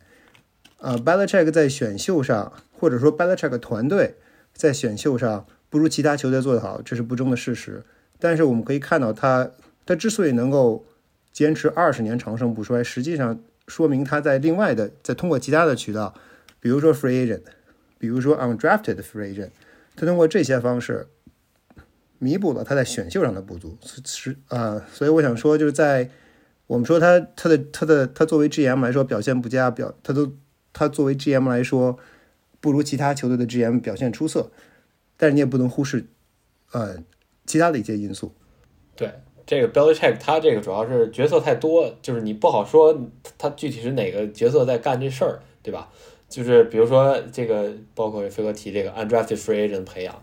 [0.79, 3.37] 呃 b e l i c h e c k 在选秀上，或者说 b e l i
[3.37, 4.15] c h e c k 团队
[4.55, 7.83] 在选秀上不如其他球队做得好，这是不争的事实。
[8.19, 9.51] 但是我们可以看到，他
[9.85, 10.87] 他之所以能够
[11.33, 16.15] 坚持二十年长盛不衰，实际上说明他在另外的在通过其他的渠道，
[16.61, 17.43] 比如说 free agent。
[18.01, 19.51] 比如说 undrafted free agent，
[19.97, 21.09] 他通过这些方式
[22.21, 26.09] 弥补了他在选秀上的不足，是啊，所以我想说，就是在
[26.69, 30.33] 我们说他他的他的他作为 GM 来说表现不佳，表他都
[30.73, 31.99] 他作为 GM 来说
[32.61, 34.51] 不如其他球队的 GM 表现出色，
[35.17, 36.07] 但是你也不能忽视
[36.71, 36.97] 呃
[37.45, 38.33] 其他的一些因素。
[38.95, 39.13] 对
[39.45, 45.89] 这个 Belichick，他这个主要是角色太多，就是你不好说他具体是哪个角色在干这事儿，对吧？
[46.29, 50.23] 就是比如说这个，包括飞哥提这个 undrafted free agent 培养，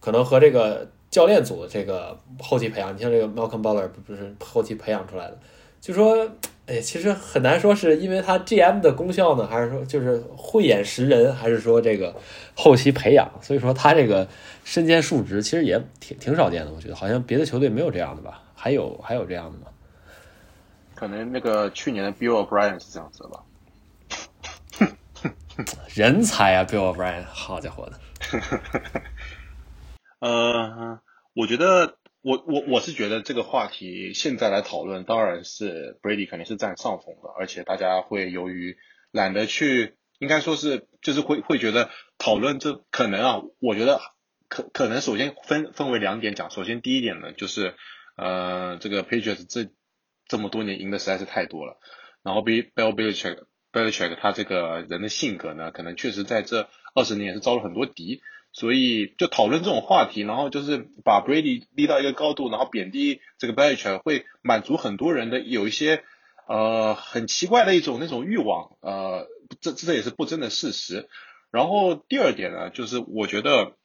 [0.00, 5.38] 可能和这个教练组的这个后期培养，你像这个 Malcolm Butler 不是后期培养出来的，
[5.86, 6.28] 就说，
[6.66, 12.12] 哎，其实很难说是因为他 GM 的功效呢，还是说就是慧眼识人，还是说这个
[12.56, 14.26] 后期培养，所以说他这个
[14.64, 18.42] 身兼数职，其实也挺挺少见的，我觉得好像别的球队没有这样的吧？
[18.56, 19.66] 还有还有这样的吗？
[20.96, 23.44] 可能那个去年的 Bill O'Brien 是这样子的吧。
[25.94, 28.00] 人才啊，Bill O'Brien，好家伙的。
[30.18, 30.98] 呃，
[31.34, 31.94] 我觉得，
[32.26, 38.76] 我我我是觉得这个话题现在来讨论，当然是 Brady 肯定是占上风的，而且大家会由于
[39.12, 44.00] 懒得去，应该说是就是会会觉得讨论这可能啊，我觉得
[44.48, 47.76] 可可能首先分分为两点讲，首先第一点呢，就是
[48.16, 49.70] 呃，这个 Patriots 这
[50.26, 51.78] 这么多年赢的实在是太多了，
[52.24, 53.44] 然后 Be Bill Belichick。
[53.70, 58.20] Belichick 他这个人的性格呢，可能确实在这二十年也是招了很多敌，
[58.58, 66.02] 所以就讨论这种话题，然后就是把 Brady 立到一个高度，然后贬低这个 Belichick，会满足很多人的有一些
[66.48, 69.26] 呃很奇怪的一种那种欲望，呃，
[69.60, 71.06] 这这也是不争的事实。
[71.50, 73.76] 然后第二点呢，就是我觉得，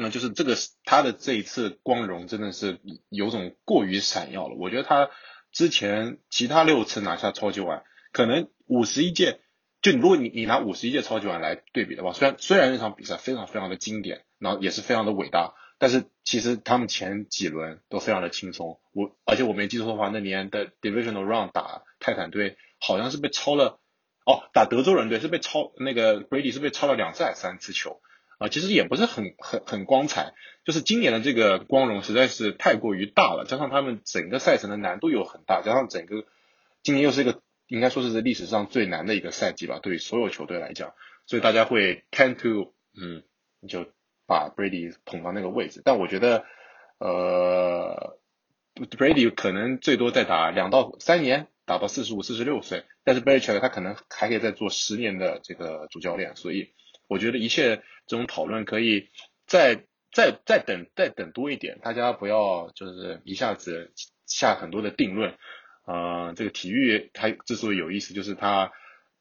[0.00, 0.54] 嗯，就是这个
[0.84, 2.78] 他的这一次光荣真的是
[3.08, 4.54] 有种过于闪耀了。
[4.56, 5.10] 我觉得他
[5.50, 7.82] 之前其他六次拿下超级碗。
[8.12, 9.40] 可能五十一届，
[9.86, 18.80] 就如果你你拿五十一届超级碗来对比的话，虽然虽然那场比赛非常非常的经典，然后也是非常的伟大，但是其实他们前几轮都非常的轻松。
[18.92, 23.78] 我而且我没记错的话，那年的 Divisional Round 打泰坦队好像是被超了，
[24.24, 28.00] 哦，打德州人队是被超，那个 Brady 是被超了两次还是三次球
[28.38, 28.48] 啊？
[28.48, 30.34] 其实也不是很很很光彩，
[30.64, 36.24] 就是今年的这个光荣实在是太过于大了，加上他们整个赛程的难度又很大，加上整个
[36.82, 40.94] 今年又是一个应该说是历史上最难的一个赛季吧，对于所有球队来讲，
[41.26, 43.22] 所以大家会 tend to 嗯
[43.68, 43.86] 就。
[44.28, 46.44] 把 Brady 捧到那个位置，但我觉得，
[46.98, 48.18] 呃
[48.74, 56.72] ，Brady 可能最多再打两到三年，打到四十五、四十六岁，但是 Belichick 他可能还可以再做十年的这个主教练，所以
[57.06, 59.10] 我觉得一切这种讨论可以
[59.46, 63.92] 再再再等再等多一点，大家不要就是一下子
[64.26, 65.36] 下很多的定论。
[65.86, 68.72] 呃，这个体育它之所以有意思，就是它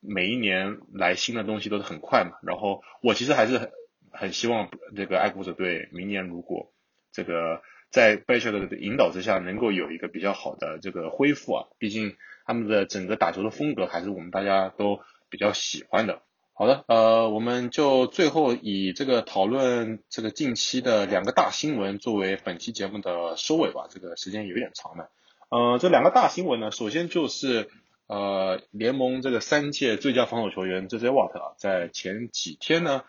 [0.02, 2.38] 每一年来新的东西都是很快嘛。
[2.44, 3.72] 然后我其实还是很。
[4.18, 6.72] 很希望这个爱国者队明年如果
[7.12, 11.66] 这个在贝切尔的引导之下，能够有一个比较好的这个恢复啊。
[11.80, 16.22] 毕竟他们的整个打球的风格还是我们大家都比较喜欢的。
[16.54, 23.88] 好的，呃，我们就最后以这个讨论这个近期的两个大新闻作为本期节目的收尾吧。
[23.90, 25.12] 这个时间有点长了。
[25.56, 27.70] 呃，这两个大新闻呢，首先就是
[28.08, 31.08] 呃联盟这个三届最佳防守球员 J.J.
[31.10, 33.04] Watt 啊，在前几天呢。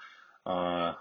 [0.48, 0.94] 呃，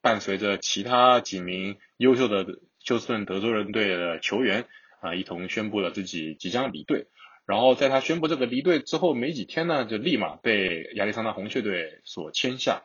[0.00, 2.46] 伴随着其他几名优秀的
[2.78, 4.64] 休斯顿德州人队的球员
[5.02, 7.08] 啊，一同宣布了自己即将离队。
[7.44, 12.84] 然后在他宣布这个离队之后没几天呢，就立马被亚利桑那红雀队所签下。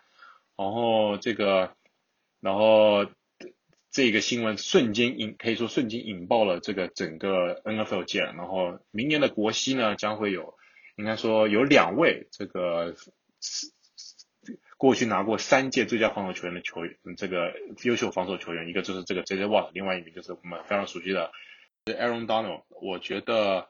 [0.57, 1.71] 然后这个，
[2.41, 3.05] 然后
[3.95, 8.23] 这个新闻瞬间引，可以说瞬间引爆了这个整个 NFL 界。
[8.23, 10.55] 然后明年的国西呢，将会有，
[10.97, 12.93] 应该说有两位这个。
[14.77, 19.45] 过去拿过三届最佳防守球员的球员，这个优秀防守球员，一个就是这个 J.J.
[19.45, 21.31] Watt，另外一名就是我们非常熟悉的
[21.85, 22.63] Aaron Donald。
[22.81, 23.69] 我觉得，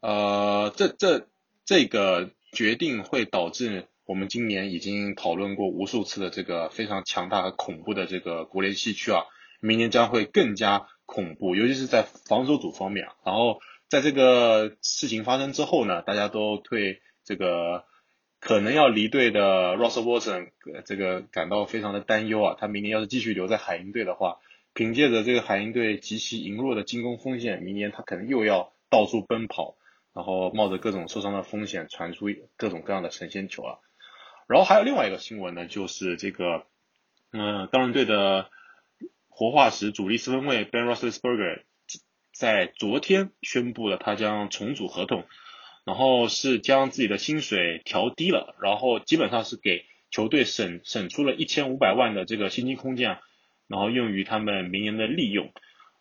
[0.00, 1.28] 呃，这这
[1.64, 9.22] 这个决定会导致我们今年已经讨论过无数次的这个非常强大和恐怖的这个国联西区啊，
[9.62, 13.08] 明年将会更加恐怖，尤其是在防守组方面。
[13.24, 17.86] 然后在这个事情发生之后呢，大家都对这个。
[18.44, 20.50] 可能要离队的 Russell Wilson
[20.84, 24.38] 这个感到非常的担忧啊，他明年要是继续留在海鹰队的话，
[24.74, 29.76] 凭借着这个海鹰队极其羸弱的进攻锋线，明年他可能又要到处奔跑，
[30.12, 33.78] 然后冒着各种受伤的风险传出各种各样的神仙球啊。
[34.48, 36.64] 然后还有另外一个新闻呢，就是这个，
[37.30, 38.50] 嗯，当人队的
[39.34, 41.62] 活化石主力四分卫 Ben Roethlisberger
[42.32, 45.24] 在昨天宣布了他将重组合同。
[45.84, 53.18] 然后是将自己的薪水调低了，然后基本上是给球队省省出了一千五百万的这个薪金空间，
[53.66, 55.52] 然后用于他们明年的利用。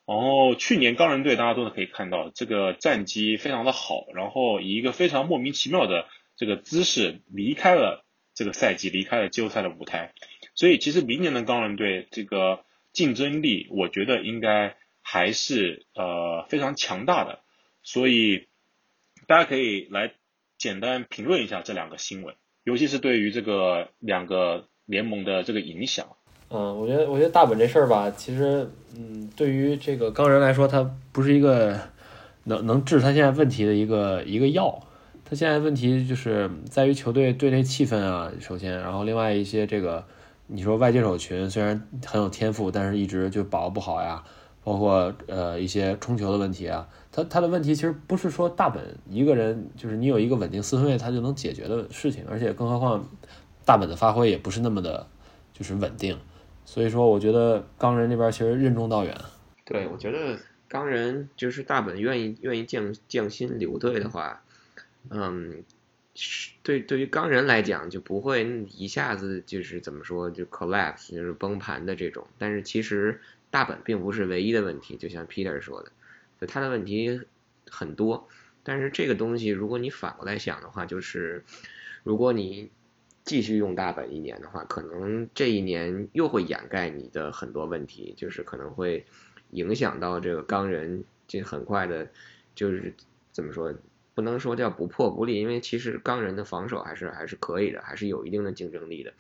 [0.06, 6.06] 然后去年钢人队大家都可以看到这个战绩非常的好，然后以一个非常莫名其妙的
[6.36, 8.06] 这个姿势离开了
[8.36, 10.14] 这个赛季，离开了季后赛的舞台。
[10.54, 12.64] 所以其实明年的钢人队这个
[12.94, 17.40] 竞争力，我觉得应该还是呃非常强大的。
[17.84, 18.48] 所以。
[19.28, 20.12] 大家可以来
[20.58, 22.36] 简单评论一下这两个新闻，
[22.66, 26.18] 尤其是对于这个两个联盟的这个影响。
[26.50, 30.84] 嗯，我觉得，我觉得大本这事儿吧，其实，嗯，对于这个钢人来说，它
[31.14, 31.80] 不是一个
[32.44, 34.86] 能能治他现在问题的一个一个药。
[35.24, 40.06] 他现在问题就是在于球队队内气氛啊，首先，然后另外一些这个，
[40.54, 44.22] 你说外接手群虽然很有天赋，但是一直就把握不好呀，
[44.64, 46.88] 包括呃一些冲球的问题啊。
[47.12, 53.04] 他他的问题其实不是说大本一个人，就是你有一个稳定四分卫，他就能解决的事情，而且更何况
[53.66, 55.08] 大本的发挥也不是那么的，
[55.54, 56.18] 就是稳定，
[56.66, 59.16] 所以说我觉得钢人那边其实任重道远。
[59.66, 60.38] 对，我觉得
[60.68, 64.42] 钢人就是大本愿意愿意降降薪留队的话，
[65.10, 65.64] 嗯，
[66.64, 68.44] 对对于钢人来讲就不会
[68.78, 75.92] 一下子就是怎么说就 collapse 就是崩盘的这种，但是其实大本并不是唯一的问题，就像 Peter 说的。
[76.48, 77.22] 他的问题
[77.70, 78.28] 很多，
[78.64, 81.44] 但是这个东西，如果你反过来想的话，就是
[82.04, 82.72] 如果你
[83.24, 89.06] 继续用大本一年的话，可能这一年又会掩盖你的很多问题，就是可能会
[89.52, 92.10] 影响到这个钢人，这很快的，
[92.56, 92.92] 就是
[93.32, 93.72] 怎么说，
[94.14, 99.14] 不能说叫不破不立，因为其实钢人的防守还是还是可以的，还是有一定的竞争力的，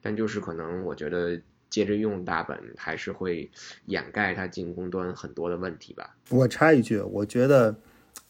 [0.00, 1.40] 但就是可能我觉得。
[1.68, 3.50] 接着用大本还是会
[3.86, 6.16] 掩盖他进攻端很多的问题吧。
[6.30, 7.76] 我插一句，我觉得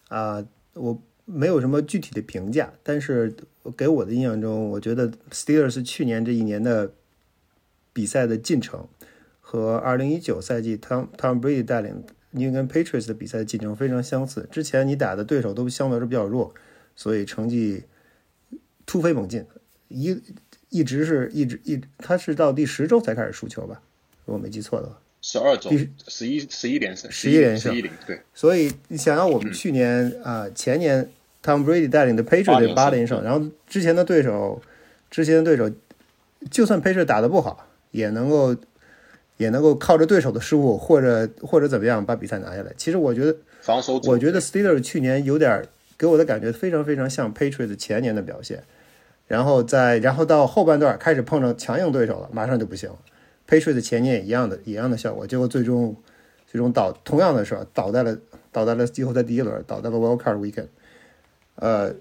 [0.08, 3.36] 啊，我没有什么具体的评价，但是
[3.76, 6.94] 给我的印象中，我觉得 Steelers 去年这一年的
[7.92, 8.88] 比赛的进程
[9.40, 12.02] 和2019赛季 Tom Tom Brady 带领
[12.36, 14.46] New England Patriots 的比赛进程非常相似。
[14.52, 16.54] 之前你打的对手都相对来说比较弱，
[16.94, 17.82] 所以成绩
[18.84, 19.44] 突飞猛进，
[19.88, 20.16] 一
[20.68, 23.80] 一直是一直一，他是到第十周才开始输球吧，
[24.26, 25.00] 如果没记错的话。
[25.22, 31.10] 十二周第十，一十一连胜，十一连胜十一零，对，所以你想想，我们去年啊、前年
[31.42, 34.62] Tom Brady 带领的 Patriots 八八连胜连胜，然后之前的对手，
[35.10, 35.68] 之前的对手，
[36.48, 38.54] 就算 Patriots 打得不好，也能够
[39.36, 42.72] 也能够靠着对手的失误或者或者怎么样把比赛拿下来。
[42.76, 45.66] 其实我觉得，防守我觉得 Steelers 去年有点儿
[45.98, 48.62] 给我的感觉非常非常像 Patriots 前年的表现，
[49.26, 52.98] 然后在然后到后半段开始碰上强硬对手了，马上就不行了。
[53.48, 55.94] Patriots 前年也一样的一样的效果，结果最终
[56.46, 58.16] 最终倒同样的事儿倒在了
[58.50, 60.68] 倒在了季后赛第一轮，倒在了 Wild Card Weekend。
[61.56, 61.94] 呃，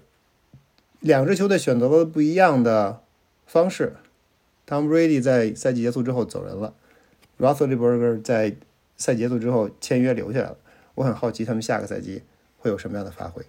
[1.00, 3.00] 两支球队选择了不一样的
[3.46, 3.94] 方式。
[4.68, 6.74] Tom Brady 在赛季结束之后走人了
[7.38, 8.54] r o s s e l l b e r g e r 在
[8.96, 10.56] 赛结束之后签约留下来了。
[10.94, 12.22] 我很好奇他们下个赛季
[12.58, 13.42] 会有什么样的发挥。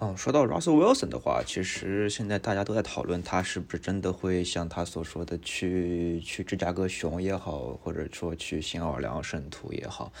[0.00, 10.12] 嗯，说到 Russell Wilson 的话，其实现在大家都在讨论他是不是真的会像他所说的去去芝加哥熊也好，或者说去新奥尔良圣徒也好，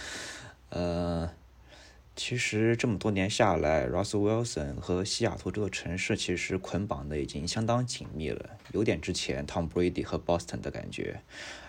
[0.68, 1.28] 呃，
[2.14, 11.20] 其实这么多年下来，Russell Wilson 和西雅图这座城市其实捆绑的已经相当紧密了，有点之前 Tom Brady 和 Boston 的感觉。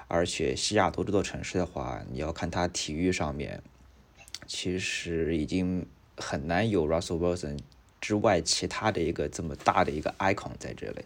[0.08, 3.62] 而且西雅图这座城市的话，你要看它体育上面，
[4.46, 5.86] 其实已经
[6.18, 7.60] 很难有 Russell Wilson
[8.00, 11.04] 之外其他的一个这么大的一个 icon 在这里，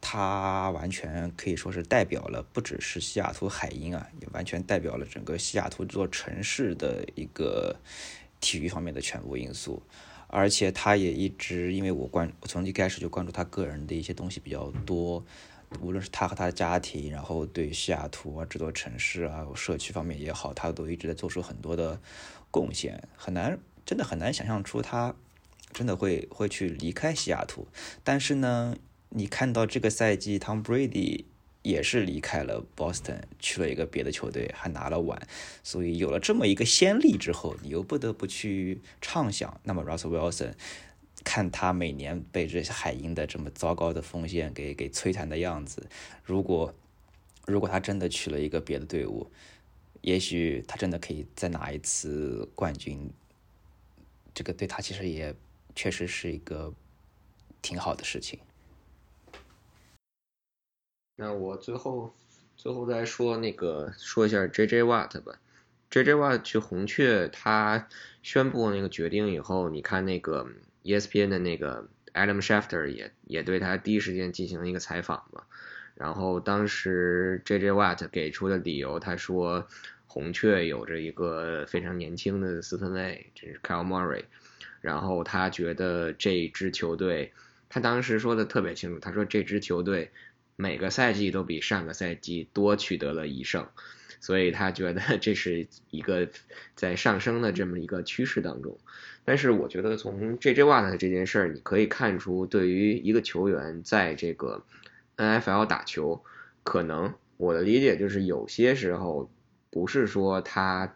[0.00, 7.76] 他完全可以说是代表了不只是西雅图海鹰啊，也完全代表了整个西雅图这座城市的一个
[8.40, 9.82] 体育方面的全部因素。
[10.30, 15.24] 而且他也一直，因为我关从一开始就关注他个人的一些东西比较多，
[15.80, 22.00] 无论是他和他的家庭，然后对西雅图啊这座城市啊社区方面也好，他都一直在做出很多的
[22.50, 25.14] 贡献，很难真的很难想象出他
[25.72, 27.68] 真的会会去离开西雅图。
[28.02, 28.76] 但是呢，
[29.10, 31.24] 你看到这个赛季，Tom Brady
[31.62, 35.20] 也是离开了 Boston，去了一个别的球队，还拿了碗。
[35.62, 40.54] 所以有了这么一个先例之后，你又不得不去畅想，那么 Russell Wilson。
[41.24, 45.88] 看他每年被这些海鹰的这么糟糕的锋线给给摧残的样子，
[46.24, 46.74] 如果
[47.46, 49.30] 如果他真的去了一个别的队伍，
[50.00, 53.10] 也许他真的可以再拿一次冠军。
[54.32, 55.34] 这个对他其实也
[55.74, 56.72] 确实是一个
[57.60, 58.38] 挺好的事情。
[61.16, 62.14] 那我最后
[62.56, 64.84] 最后再说那个说一下 J.J.
[64.84, 65.40] Watt 吧。
[65.90, 66.12] J.J.
[66.14, 67.88] Watt 去红雀，他
[68.22, 70.46] 宣布那个决定以后，你看那个
[70.84, 75.42] ESPN 的那个 Adam Schefter 也也对他第一时间进行了一个采访嘛。
[75.94, 77.72] 然后当时 J.J.
[77.72, 79.66] Watt 给出的理由，他说
[80.06, 84.24] 红雀有着一个非常年轻的四分卫，这是 Kyle Murray。
[84.80, 87.32] 然后他觉得这支球队，
[87.68, 90.12] 他当时说的特别清楚，他说这支球队
[90.54, 93.66] 每个赛季都比上个赛季多取得了一胜，
[94.20, 96.28] 所以他觉得这是一个
[96.76, 98.78] 在上升的这么一个趋势当中。
[99.28, 100.62] 但是我觉得从 J.J.
[100.64, 104.64] Watt 这件事，你可以看出，对于一个球员在这个
[105.18, 106.24] NFL 打球，
[106.62, 109.30] 可能我的理解就是有些时候
[109.70, 110.94] 不是说他。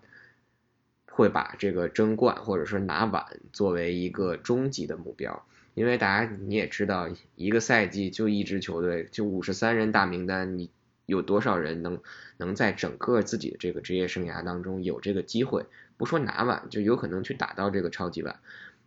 [1.14, 3.22] 会把这个争冠或者说拿碗
[3.52, 5.44] 作为一个终极的目标，
[5.74, 10.70] 因为大家你也知道，一个赛季就一支球队，就五十三人大名单，你
[11.06, 12.00] 有多少人能
[12.36, 15.66] 能在整个自己的这个职业生涯当中有这个机会？
[15.96, 18.40] 不说拿碗，就有可能去打到这个超级碗。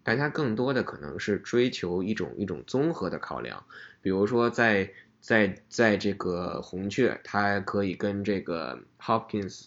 [0.03, 3.65] 但他更多的可能是追求一种一种综合的考量，
[4.01, 9.65] 比如说在在在这个红雀，他可以跟这个 Hopkins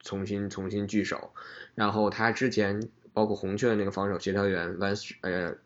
[0.00, 1.34] 重新重新聚首。
[1.74, 5.56] 然后他之前包括红雀的那个防守协调员 Vance 呃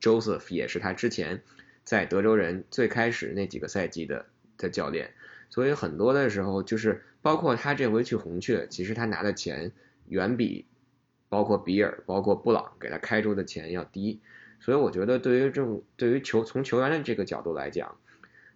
[0.00, 1.42] Joseph 也是他之前
[1.84, 4.24] 在德州人最开始那几个赛季的
[4.56, 5.12] 的教练，
[5.52, 9.70] 所以很多的时候就是包括他这回去红雀，其实他拿的钱
[10.08, 10.64] 远比
[11.28, 14.18] 包括比尔、包括布朗给他开出的钱要低，
[14.60, 17.94] 所以我觉得对于这种对于球从球员的这个角度来讲，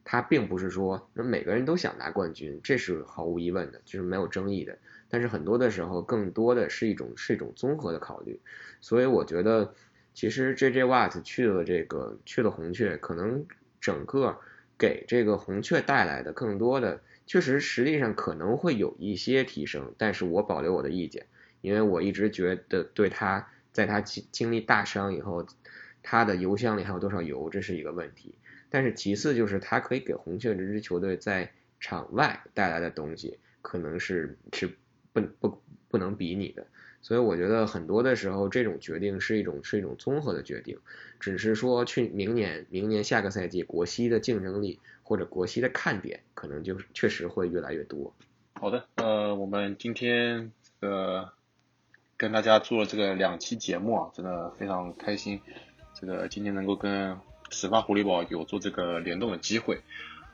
[0.04, 4.78] 他并不是说每个人都想拿冠军，这是毫无疑问的，就是没有争议的。
[5.10, 8.40] 但是很多的时候，更多的是一种是一种综合的考虑，
[8.80, 9.74] 所以我觉得
[10.14, 10.84] 其实 J.J.
[10.84, 13.44] Watt 去了这个去了红雀，可能
[13.82, 14.38] 整个
[14.78, 21.26] 给这个红雀带来的更多的，确实实际上可能会有一些提升，但是我保留我的意见，
[21.60, 25.46] 因为我一直觉得对他在他经经历大伤以后，
[26.02, 28.34] 他的油箱里还有多少油，这是一个问题。
[28.68, 34.70] 但是其次就是他可以给红雀这支球队在场外带来的东西，可能是是。
[35.16, 36.66] 不不不能比拟的。
[37.00, 40.78] 所以我觉得很多的时候，这种决定是一种是一种综合的决定，
[41.20, 48.12] 只是说去明年明年下个赛季国西的竞争力或者国西的看点，可能就是确实会越来越多。
[48.54, 51.30] 好的，呃，我们今天这个
[52.16, 55.40] 跟大家做了这个两期节目啊，真的非常开心。
[55.98, 57.18] 这个今天能够跟
[57.50, 59.80] 始发狐狸堡有做这个联动的机会，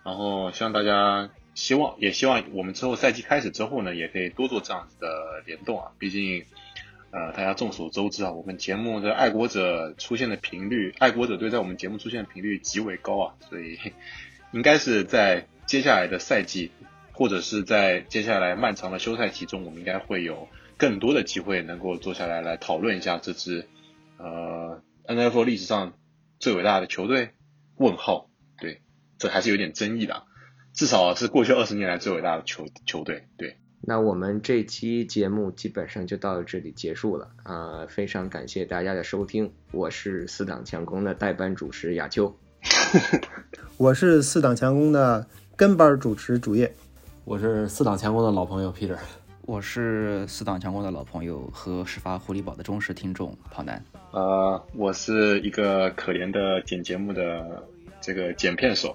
[0.05, 5.93] 然后希望大家希望也希望我们之后赛季开始之后呢，也可以多做这样子的联动啊。
[5.99, 6.45] 毕竟，
[7.13, 13.79] 呃，大家众所周知啊，我们节目的爱国者出现的频率，爱国者队在我们节目出现的频率极为高啊，所以
[14.51, 16.71] 应该是在接下来的赛季，
[17.13, 20.49] 或者是在接下来漫长的休赛期中，我们应该会有
[20.79, 23.69] 更多的机会能够坐下来来讨论一下这支
[24.17, 25.93] 呃 NFL 历史上
[26.39, 27.33] 最伟大的球队？
[27.77, 28.81] 问号，对，
[29.19, 30.23] 这还是有点争议的，
[30.73, 33.29] 至少是过去二十年来最伟大的球球队。
[33.37, 42.33] 对，那我们这期节目基本上就到这里结束了啊、非常感谢大家的收听，我是四档强攻的代班主持亚秋。
[43.77, 45.27] 我是四档强攻的
[45.57, 46.73] 跟班主持主页，
[47.25, 48.97] 我是四档强攻的老朋友 Peter。
[49.45, 53.85] 我是四档强攻的老朋友和始发狐狸堡的忠实听众跑男。
[54.13, 57.67] 呃，我是一个可怜的剪节目的
[58.03, 58.95] 这个剪片手。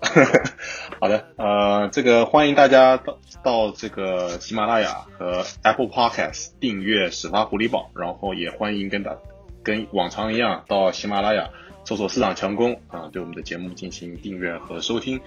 [1.02, 9.16] 好的，呃，这个欢迎大家到到这个喜马拉雅和 Apple Podcast 订阅始发狐狸堡，然后也欢迎跟大
[9.64, 11.50] 跟往常一样到喜马拉雅
[11.86, 15.22] 搜索市场强攻啊，对我们的节目进行订阅和收听。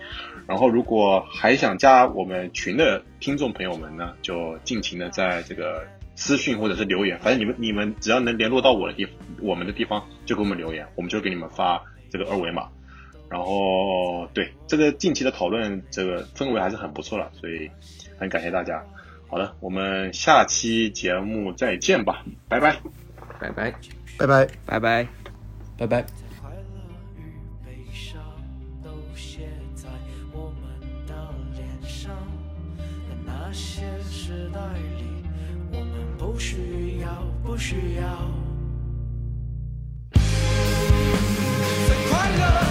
[0.47, 5.86] 然后，如果还想加我们群的听众朋友们呢，就尽情的在这个
[6.16, 9.07] 私讯或者是留言，反正你们你们只要能联络到我的地
[9.40, 12.69] 我们的地方，就给我们留言，我们就给你们发这个二维码。
[13.31, 17.70] 然后，对这个近期的讨论，这个氛围还是很不错了，所以
[18.19, 18.85] 很感谢大家。
[19.28, 22.77] 好的，我们下期节目再见吧，拜拜。
[23.39, 23.73] 拜拜。
[24.19, 24.48] 拜拜。
[24.66, 25.07] 拜拜。
[25.78, 26.05] 拜拜。
[26.43, 26.81] 快乐
[27.16, 27.23] 与
[27.65, 28.20] 悲伤
[28.82, 29.89] 都写在
[30.32, 31.15] 我们的
[31.55, 32.12] 脸上，
[32.77, 34.61] 在那些时代
[34.98, 35.05] 里，
[35.70, 37.09] 我们不需要，
[37.44, 38.02] 不需要。
[40.12, 42.69] 在快乐